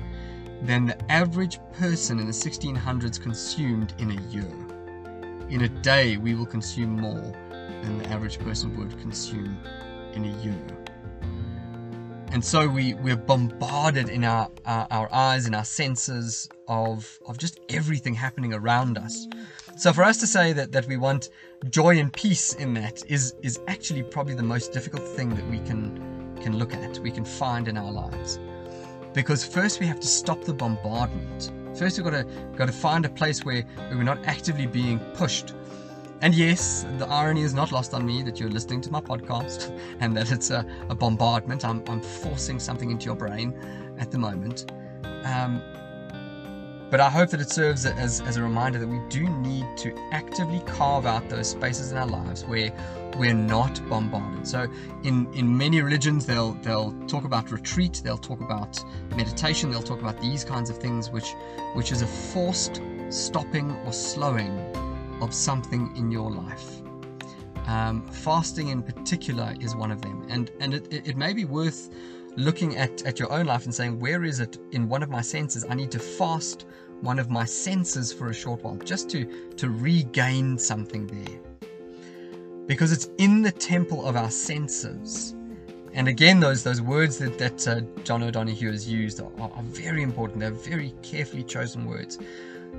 than 0.63 0.85
the 0.85 1.11
average 1.11 1.59
person 1.73 2.19
in 2.19 2.25
the 2.25 2.31
1600s 2.31 3.21
consumed 3.21 3.93
in 3.99 4.11
a 4.11 4.21
year? 4.31 4.51
In 5.49 5.61
a 5.61 5.69
day, 5.69 6.17
we 6.17 6.33
will 6.33 6.45
consume 6.45 6.99
more 6.99 7.33
than 7.83 7.97
the 7.99 8.07
average 8.09 8.39
person 8.39 8.75
would 8.77 8.97
consume 8.99 9.57
in 10.13 10.25
a 10.25 10.43
year. 10.43 10.85
And 12.31 12.43
so 12.43 12.67
we 12.67 12.95
we're 12.95 13.15
bombarded 13.15 14.09
in 14.09 14.23
our, 14.23 14.49
our, 14.65 14.87
our 14.91 15.13
eyes 15.13 15.45
and 15.45 15.55
our 15.55 15.63
senses 15.63 16.49
of 16.67 17.19
of 17.27 17.37
just 17.37 17.59
everything 17.69 18.13
happening 18.13 18.53
around 18.53 18.97
us. 18.97 19.27
So 19.77 19.93
for 19.93 20.03
us 20.03 20.17
to 20.17 20.27
say 20.27 20.51
that 20.53 20.71
that 20.71 20.87
we 20.87 20.97
want 20.97 21.29
joy 21.69 21.99
and 21.99 22.11
peace 22.11 22.53
in 22.53 22.73
that 22.73 23.03
is 23.09 23.35
is 23.41 23.59
actually 23.67 24.03
probably 24.03 24.33
the 24.33 24.43
most 24.43 24.73
difficult 24.73 25.07
thing 25.15 25.29
that 25.29 25.47
we 25.49 25.59
can 25.59 26.35
can 26.41 26.57
look 26.57 26.73
at 26.73 26.99
we 26.99 27.11
can 27.11 27.23
find 27.23 27.67
in 27.67 27.77
our 27.77 27.91
lives 27.91 28.39
because 29.15 29.43
first 29.43 29.79
we 29.79 29.87
have 29.87 29.99
to 29.99 30.07
stop 30.07 30.43
the 30.43 30.53
bombardment 30.53 31.51
first 31.75 31.97
we've 31.97 32.05
got 32.05 32.11
to 32.11 32.23
got 32.55 32.67
to 32.67 32.71
find 32.71 33.05
a 33.05 33.09
place 33.09 33.43
where, 33.43 33.63
we're 33.91 34.03
not 34.03 34.23
actively 34.25 34.67
being 34.67 34.99
pushed 35.15 35.53
and 36.21 36.33
yes, 36.33 36.85
the 36.97 37.07
irony 37.07 37.41
is 37.41 37.53
not 37.53 37.71
lost 37.71 37.93
on 37.93 38.05
me 38.05 38.23
that 38.23 38.39
you're 38.39 38.49
listening 38.49 38.81
to 38.81 38.91
my 38.91 39.01
podcast 39.01 39.77
and 39.99 40.15
that 40.15 40.31
it's 40.31 40.49
a, 40.49 40.65
a 40.89 40.95
bombardment. 40.95 41.65
I'm, 41.65 41.83
I'm, 41.87 42.01
forcing 42.01 42.59
something 42.59 42.89
into 42.89 43.05
your 43.05 43.15
brain 43.15 43.53
at 43.99 44.11
the 44.11 44.17
moment. 44.17 44.71
Um, 45.23 45.61
but 46.91 46.99
I 46.99 47.09
hope 47.09 47.29
that 47.31 47.41
it 47.41 47.49
serves 47.49 47.85
as, 47.85 48.21
as 48.21 48.37
a 48.37 48.43
reminder 48.43 48.79
that 48.79 48.87
we 48.87 48.99
do 49.09 49.27
need 49.27 49.65
to 49.77 49.95
actively 50.11 50.59
carve 50.61 51.05
out 51.05 51.27
those 51.29 51.49
spaces 51.49 51.91
in 51.91 51.97
our 51.97 52.07
lives 52.07 52.45
where 52.45 52.71
we're 53.17 53.33
not 53.33 53.81
bombarded. 53.89 54.47
So 54.47 54.67
in, 55.03 55.31
in 55.33 55.57
many 55.57 55.81
religions 55.81 56.25
they'll 56.25 56.53
they'll 56.55 56.93
talk 57.07 57.23
about 57.23 57.51
retreat, 57.51 58.01
they'll 58.03 58.17
talk 58.17 58.41
about 58.41 58.83
meditation, 59.15 59.71
they'll 59.71 59.81
talk 59.81 59.99
about 59.99 60.19
these 60.21 60.43
kinds 60.43 60.69
of 60.69 60.77
things 60.77 61.09
which 61.09 61.33
which 61.73 61.91
is 61.91 62.01
a 62.01 62.07
forced 62.07 62.81
stopping 63.09 63.71
or 63.85 63.93
slowing 63.93 64.51
of 65.21 65.33
something 65.33 65.95
in 65.95 66.11
your 66.11 66.29
life. 66.29 66.81
Um, 67.67 68.03
fasting 68.11 68.67
in 68.67 68.83
particular 68.83 69.55
is 69.59 69.75
one 69.75 69.91
of 69.91 70.01
them. 70.01 70.25
And 70.29 70.51
and 70.59 70.73
it, 70.73 71.07
it 71.07 71.17
may 71.17 71.33
be 71.33 71.45
worth 71.45 71.89
looking 72.35 72.77
at, 72.77 73.03
at 73.03 73.19
your 73.19 73.31
own 73.31 73.45
life 73.45 73.65
and 73.65 73.73
saying, 73.73 73.99
where 73.99 74.23
is 74.23 74.39
it 74.39 74.57
in 74.71 74.89
one 74.89 75.03
of 75.03 75.09
my 75.09 75.21
senses? 75.21 75.65
I 75.69 75.73
need 75.75 75.91
to 75.91 75.99
fast 75.99 76.65
one 77.01 77.19
of 77.19 77.29
my 77.29 77.45
senses 77.45 78.11
for 78.13 78.29
a 78.29 78.33
short 78.33 78.63
while 78.63 78.75
just 78.77 79.09
to, 79.11 79.25
to 79.57 79.69
regain 79.69 80.57
something 80.57 81.07
there 81.07 81.39
because 82.67 82.91
it's 82.91 83.09
in 83.17 83.41
the 83.41 83.51
temple 83.51 84.07
of 84.07 84.15
our 84.15 84.31
senses. 84.31 85.35
And 85.93 86.07
again, 86.07 86.39
those 86.39 86.63
those 86.63 86.81
words 86.81 87.17
that, 87.19 87.37
that 87.37 87.67
uh, 87.67 87.81
John 88.03 88.23
O'Donohue 88.23 88.71
has 88.71 88.89
used 88.89 89.21
are, 89.21 89.31
are, 89.39 89.63
very 89.63 90.03
important. 90.03 90.39
They're 90.39 90.51
very 90.51 90.93
carefully 91.01 91.43
chosen 91.43 91.85
words. 91.85 92.19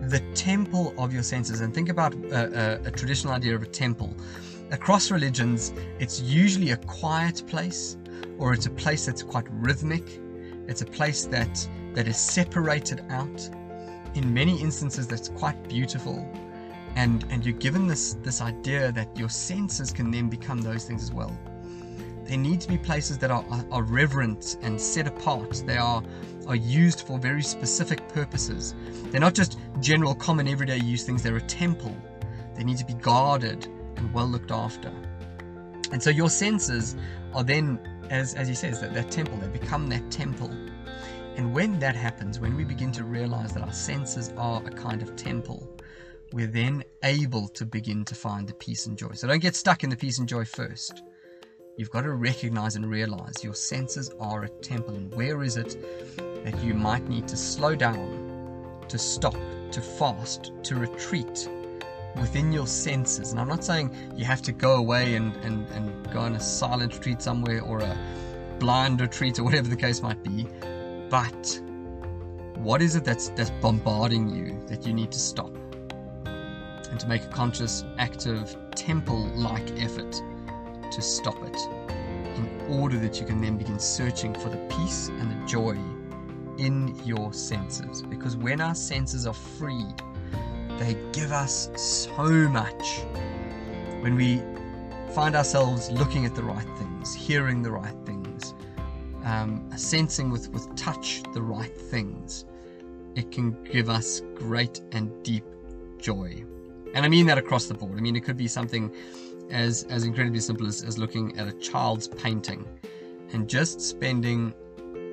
The 0.03 0.21
temple 0.35 0.93
of 0.99 1.15
your 1.15 1.23
senses. 1.23 1.63
And 1.63 1.73
think 1.73 1.89
about 1.89 2.15
a, 2.15 2.93
traditional 2.95 3.33
idea 3.33 3.55
of 3.55 3.63
a 3.63 3.67
temple. 3.67 4.15
Across 4.71 5.11
religions, 5.11 5.73
it's 5.99 6.21
usually 6.21 6.73
a 6.73 6.77
quiet 6.77 7.43
place, 7.47 7.97
or 8.39 8.53
it's 8.53 8.67
a 8.67 8.71
place 8.71 9.07
that's 9.07 9.23
quite 9.23 9.47
rhythmic. 9.51 10.21
It's 10.69 10.83
a 10.83 10.87
place 10.87 11.25
that 11.27 11.69
that 11.95 12.07
is 12.07 12.17
separated 12.17 13.05
out. 13.11 13.49
In 14.15 14.33
many 14.33 14.61
instances, 14.61 15.07
that's 15.07 15.29
quite 15.29 15.69
beautiful. 15.69 16.27
And 16.95 17.25
and 17.31 17.45
you're 17.45 17.59
given 17.59 17.87
this 17.87 18.15
this 18.23 18.41
idea 18.41 18.93
that 18.93 19.17
your 19.17 19.29
senses 19.29 19.91
can 19.91 20.11
then 20.11 20.29
become 20.29 20.63
those 20.63 20.85
things 20.85 21.03
as 21.03 21.13
well. 21.13 21.37
There 22.25 22.37
need 22.37 22.61
to 22.63 22.69
be 22.69 22.77
places 22.77 23.19
that 23.19 23.31
are, 23.31 23.45
are, 23.51 23.65
are 23.71 23.83
reverent 23.83 24.57
and 24.61 24.81
set 24.81 25.07
apart. 25.07 25.63
They 25.65 25.77
are 25.77 26.03
are 26.47 26.57
used 26.57 27.03
for 27.07 27.19
very 27.19 27.43
specific 27.43 28.07
purposes. 28.09 28.75
They're 29.11 29.21
not 29.21 29.35
just 29.35 29.59
general 29.81 30.15
common 30.15 30.49
everyday 30.49 30.79
use 30.79 31.05
things. 31.05 31.23
They're 31.23 31.37
a 31.37 31.41
temple. 31.41 31.97
They 32.55 32.65
need 32.65 32.79
to 32.79 32.85
be 32.85 32.95
guarded 32.95 33.67
and 33.97 34.13
well 34.13 34.27
looked 34.27 34.51
after. 34.51 34.93
And 35.93 36.03
so 36.03 36.11
your 36.11 36.31
senses 36.31 36.97
are 37.35 37.45
then 37.45 37.79
as 38.11 38.35
as 38.35 38.49
he 38.49 38.55
says 38.55 38.81
that 38.81 38.95
that 38.95 39.11
temple 39.11 39.37
they 39.39 39.49
become 39.49 39.89
that 39.89 40.11
temple 40.11 40.51
and 41.37 41.53
when 41.53 41.79
that 41.79 41.95
happens 41.95 42.41
when 42.41 42.57
we 42.57 42.65
begin 42.65 42.91
to 42.93 43.05
realize 43.05 43.53
that 43.53 43.63
our 43.63 43.73
senses 43.73 44.33
are 44.37 44.63
a 44.65 44.71
kind 44.71 45.03
of 45.03 45.15
temple 45.17 45.77
we're 46.33 46.47
then 46.47 46.83
able 47.03 47.49
to 47.49 47.65
begin 47.65 48.05
to 48.05 48.15
find 48.15 48.49
the 48.49 48.55
peace 48.55 48.87
and 48.87 48.99
joy. 48.99 49.11
So 49.15 49.29
don't 49.29 49.41
get 49.41 49.55
stuck 49.55 49.85
in 49.85 49.91
the 49.91 49.97
peace 49.97 50.19
and 50.19 50.29
joy 50.29 50.45
first. 50.45 51.03
You've 51.77 51.91
got 51.91 52.03
to 52.03 52.13
recognize 52.13 52.77
and 52.77 52.89
realize 52.89 53.45
your 53.45 53.55
senses 53.55 54.11
are 54.19 54.45
a 54.45 54.49
temple. 54.49 54.95
And 54.95 55.15
where 55.15 55.43
is 55.43 55.57
it 55.57 55.77
that 56.45 56.63
you 56.63 56.75
might 56.75 57.07
need 57.09 57.29
to 57.29 57.37
slow 57.37 57.75
down, 57.75 58.85
to 58.89 58.99
stop, 58.99 59.37
to 59.71 59.81
fast, 59.81 60.53
to 60.65 60.77
retreat 60.77 61.49
within 62.17 62.53
your 62.53 62.67
senses? 62.67 63.31
And 63.31 63.41
I'm 63.41 63.49
not 63.49 63.65
saying 63.65 63.95
you 64.15 64.25
have 64.25 64.43
to 64.43 64.53
go 64.53 64.77
away 64.77 65.15
and, 65.15 65.35
and, 65.37 65.67
and 65.71 66.13
go 66.13 66.21
on 66.21 66.35
a 66.35 66.41
silent 66.41 66.95
retreat 66.95 67.23
somewhere 67.23 67.63
or 67.63 67.81
a 67.81 67.97
blind 68.59 69.01
retreat 69.01 69.39
or 69.39 69.45
whatever 69.45 69.69
the 69.69 69.77
case 69.77 70.03
might 70.03 70.23
be, 70.23 70.47
but 71.11 71.61
what 72.57 72.81
is 72.83 72.97
it 72.97 73.05
that's 73.05 73.29
that's 73.31 73.51
bombarding 73.61 74.29
you 74.29 74.59
that 74.67 74.87
you 74.87 74.93
need 74.93 75.13
to 75.13 75.19
stop? 75.19 75.53
and 76.97 77.01
to 77.01 77.09
make 77.09 77.25
a 77.25 77.29
conscious, 77.29 77.85
active, 77.99 78.57
temple 78.75 79.27
like 79.35 79.71
effort 79.83 80.23
to 80.91 81.03
stop 81.03 81.37
it 81.45 81.57
in 82.37 82.49
order 82.71 82.99
that 82.99 83.21
you 83.21 83.27
can 83.27 83.39
then 83.41 83.59
begin 83.59 83.79
searching 83.79 84.33
for 84.33 84.49
the 84.49 84.57
peace 84.71 85.09
and 85.09 85.31
the 85.31 85.47
joy 85.47 85.77
in 86.59 86.99
your 87.05 87.35
senses. 87.35 88.01
Because 88.01 88.37
when 88.37 88.63
our 88.63 88.75
senses 88.75 89.27
are 89.27 89.35
freed, 89.35 89.95
they 90.79 90.97
give 91.13 91.33
us 91.33 91.71
so 91.77 92.49
much. 92.49 93.01
When 94.01 94.15
we 94.15 94.43
find 95.13 95.35
ourselves 95.35 95.91
looking 95.91 96.27
at 96.27 96.35
the 96.35 96.43
right 96.43 96.69
things, 96.79 97.15
hearing 97.15 97.63
the 97.63 97.71
right 97.71 97.95
things, 98.05 98.55
um, 99.25 99.69
sensing 99.77 100.31
with, 100.31 100.51
with 100.51 100.75
touch 100.77 101.23
the 101.33 101.43
right 101.43 101.77
things, 101.77 102.45
it 103.15 103.33
can 103.33 103.63
give 103.65 103.89
us 103.89 104.23
great 104.35 104.83
and 104.93 105.11
deep 105.25 105.45
joy. 105.99 106.45
And 106.95 107.05
I 107.05 107.09
mean 107.09 107.27
that 107.27 107.39
across 107.39 107.67
the 107.67 107.75
board. 107.75 107.99
I 107.99 108.01
mean, 108.01 108.15
it 108.15 108.25
could 108.25 108.37
be 108.37 108.47
something 108.47 108.95
as, 109.51 109.85
as 109.85 110.05
incredibly 110.05 110.41
simple 110.41 110.67
as, 110.67 110.83
as 110.83 110.99
looking 110.99 111.39
at 111.39 111.49
a 111.49 111.53
child's 111.53 112.09
painting 112.09 112.67
and 113.33 113.49
just 113.49 113.81
spending 113.81 114.55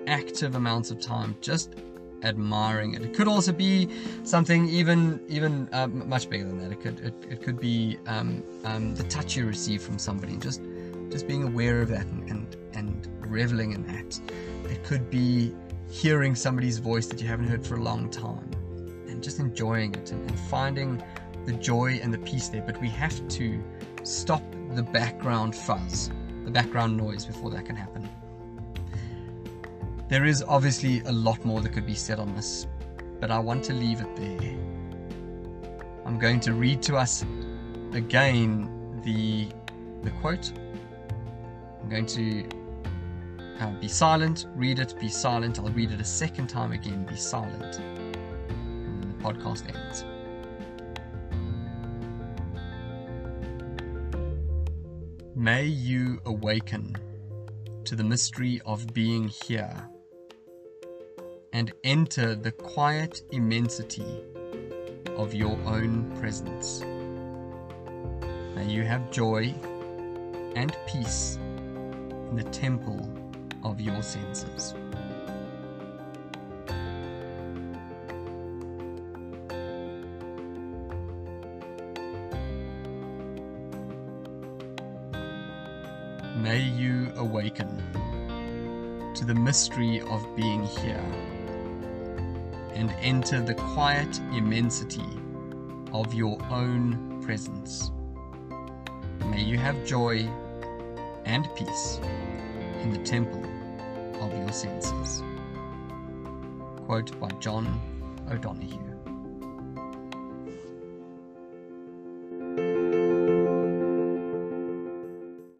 active 0.07 0.55
amounts 0.55 0.91
of 0.91 0.99
time 0.99 1.35
just 1.41 1.75
admiring 2.23 2.93
it. 2.95 3.01
It 3.01 3.13
could 3.13 3.27
also 3.27 3.51
be 3.51 3.89
something 4.23 4.67
even 4.69 5.19
even 5.27 5.69
uh, 5.71 5.87
much 5.87 6.29
bigger 6.29 6.45
than 6.45 6.57
that. 6.59 6.71
It 6.71 6.81
could 6.81 6.99
it, 6.99 7.13
it 7.29 7.43
could 7.43 7.59
be 7.59 7.97
um, 8.07 8.43
um, 8.63 8.95
the 8.95 9.03
touch 9.03 9.35
you 9.35 9.45
receive 9.45 9.81
from 9.81 9.99
somebody, 9.99 10.37
just 10.37 10.61
just 11.09 11.27
being 11.27 11.43
aware 11.43 11.81
of 11.81 11.89
that 11.89 12.05
and, 12.05 12.29
and 12.29 12.57
and 12.73 13.07
reveling 13.19 13.73
in 13.73 13.85
that. 13.87 14.19
It 14.69 14.83
could 14.83 15.09
be 15.09 15.53
hearing 15.89 16.33
somebody's 16.35 16.79
voice 16.79 17.07
that 17.07 17.21
you 17.21 17.27
haven't 17.27 17.47
heard 17.47 17.65
for 17.65 17.75
a 17.75 17.83
long 17.83 18.09
time, 18.09 18.49
and 19.07 19.21
just 19.21 19.39
enjoying 19.39 19.93
it 19.93 20.11
and, 20.11 20.27
and 20.29 20.39
finding 20.39 21.03
the 21.45 21.53
joy 21.53 21.99
and 22.01 22.13
the 22.13 22.17
peace 22.19 22.49
there, 22.49 22.61
but 22.61 22.79
we 22.81 22.89
have 22.89 23.27
to 23.27 23.61
stop 24.03 24.41
the 24.71 24.83
background 24.83 25.55
fuzz, 25.55 26.09
the 26.45 26.51
background 26.51 26.95
noise 26.97 27.25
before 27.25 27.51
that 27.51 27.65
can 27.65 27.75
happen. 27.75 28.09
There 30.13 30.25
is 30.25 30.43
obviously 30.47 31.01
a 31.05 31.11
lot 31.11 31.43
more 31.43 31.59
that 31.61 31.69
could 31.69 31.87
be 31.87 31.95
said 31.95 32.19
on 32.19 32.35
this, 32.35 32.67
but 33.19 33.31
I 33.31 33.39
want 33.39 33.63
to 33.63 33.73
leave 33.73 33.99
it 33.99 34.15
there. 34.15 34.55
I'm 36.05 36.19
going 36.19 36.39
to 36.41 36.53
read 36.53 36.83
to 36.83 36.97
us 36.97 37.25
again 37.93 39.01
the 39.03 39.47
the 40.03 40.11
quote. 40.21 40.53
I'm 41.81 41.89
going 41.89 42.05
to 42.05 42.47
uh, 43.59 43.71
be 43.81 43.87
silent, 43.87 44.45
read 44.53 44.77
it, 44.77 44.93
be 44.99 45.09
silent. 45.09 45.57
I'll 45.57 45.69
read 45.69 45.89
it 45.89 45.99
a 45.99 46.05
second 46.05 46.45
time 46.45 46.73
again, 46.73 47.07
be 47.07 47.15
silent. 47.15 47.79
And 47.79 49.03
the 49.03 49.23
podcast 49.23 49.63
ends. 49.75 50.05
May 55.33 55.65
you 55.65 56.21
awaken 56.27 56.95
to 57.85 57.95
the 57.95 58.03
mystery 58.03 58.61
of 58.63 58.93
being 58.93 59.27
here 59.27 59.89
and 61.53 61.71
enter 61.83 62.33
the 62.33 62.51
quiet 62.51 63.21
immensity 63.31 64.23
of 65.15 65.35
your 65.35 65.55
own 65.67 66.11
presence. 66.19 66.81
May 68.55 68.65
you 68.65 68.83
have 68.83 69.11
joy 69.11 69.53
and 70.55 70.75
peace 70.87 71.37
in 71.37 72.35
the 72.35 72.43
temple 72.45 73.07
of 73.63 73.79
your 73.79 74.01
senses. 74.01 74.73
May 86.35 86.59
you 86.59 87.13
awaken 87.15 87.67
to 89.13 89.23
the 89.23 89.35
mystery 89.35 90.01
of 90.01 90.35
being 90.35 90.63
here 90.63 91.32
and 92.75 92.91
enter 93.01 93.41
the 93.41 93.53
quiet 93.53 94.19
immensity 94.33 95.05
of 95.93 96.13
your 96.13 96.37
own 96.49 97.21
presence. 97.23 97.91
May 99.27 99.43
you 99.43 99.57
have 99.57 99.85
joy 99.85 100.27
and 101.25 101.47
peace 101.55 101.99
in 102.81 102.91
the 102.91 102.99
temple 102.99 103.43
of 104.21 104.37
your 104.37 104.51
senses. 104.51 105.23
Quote 106.85 107.17
by 107.19 107.29
John 107.39 107.79
O'Donohue. 108.29 108.92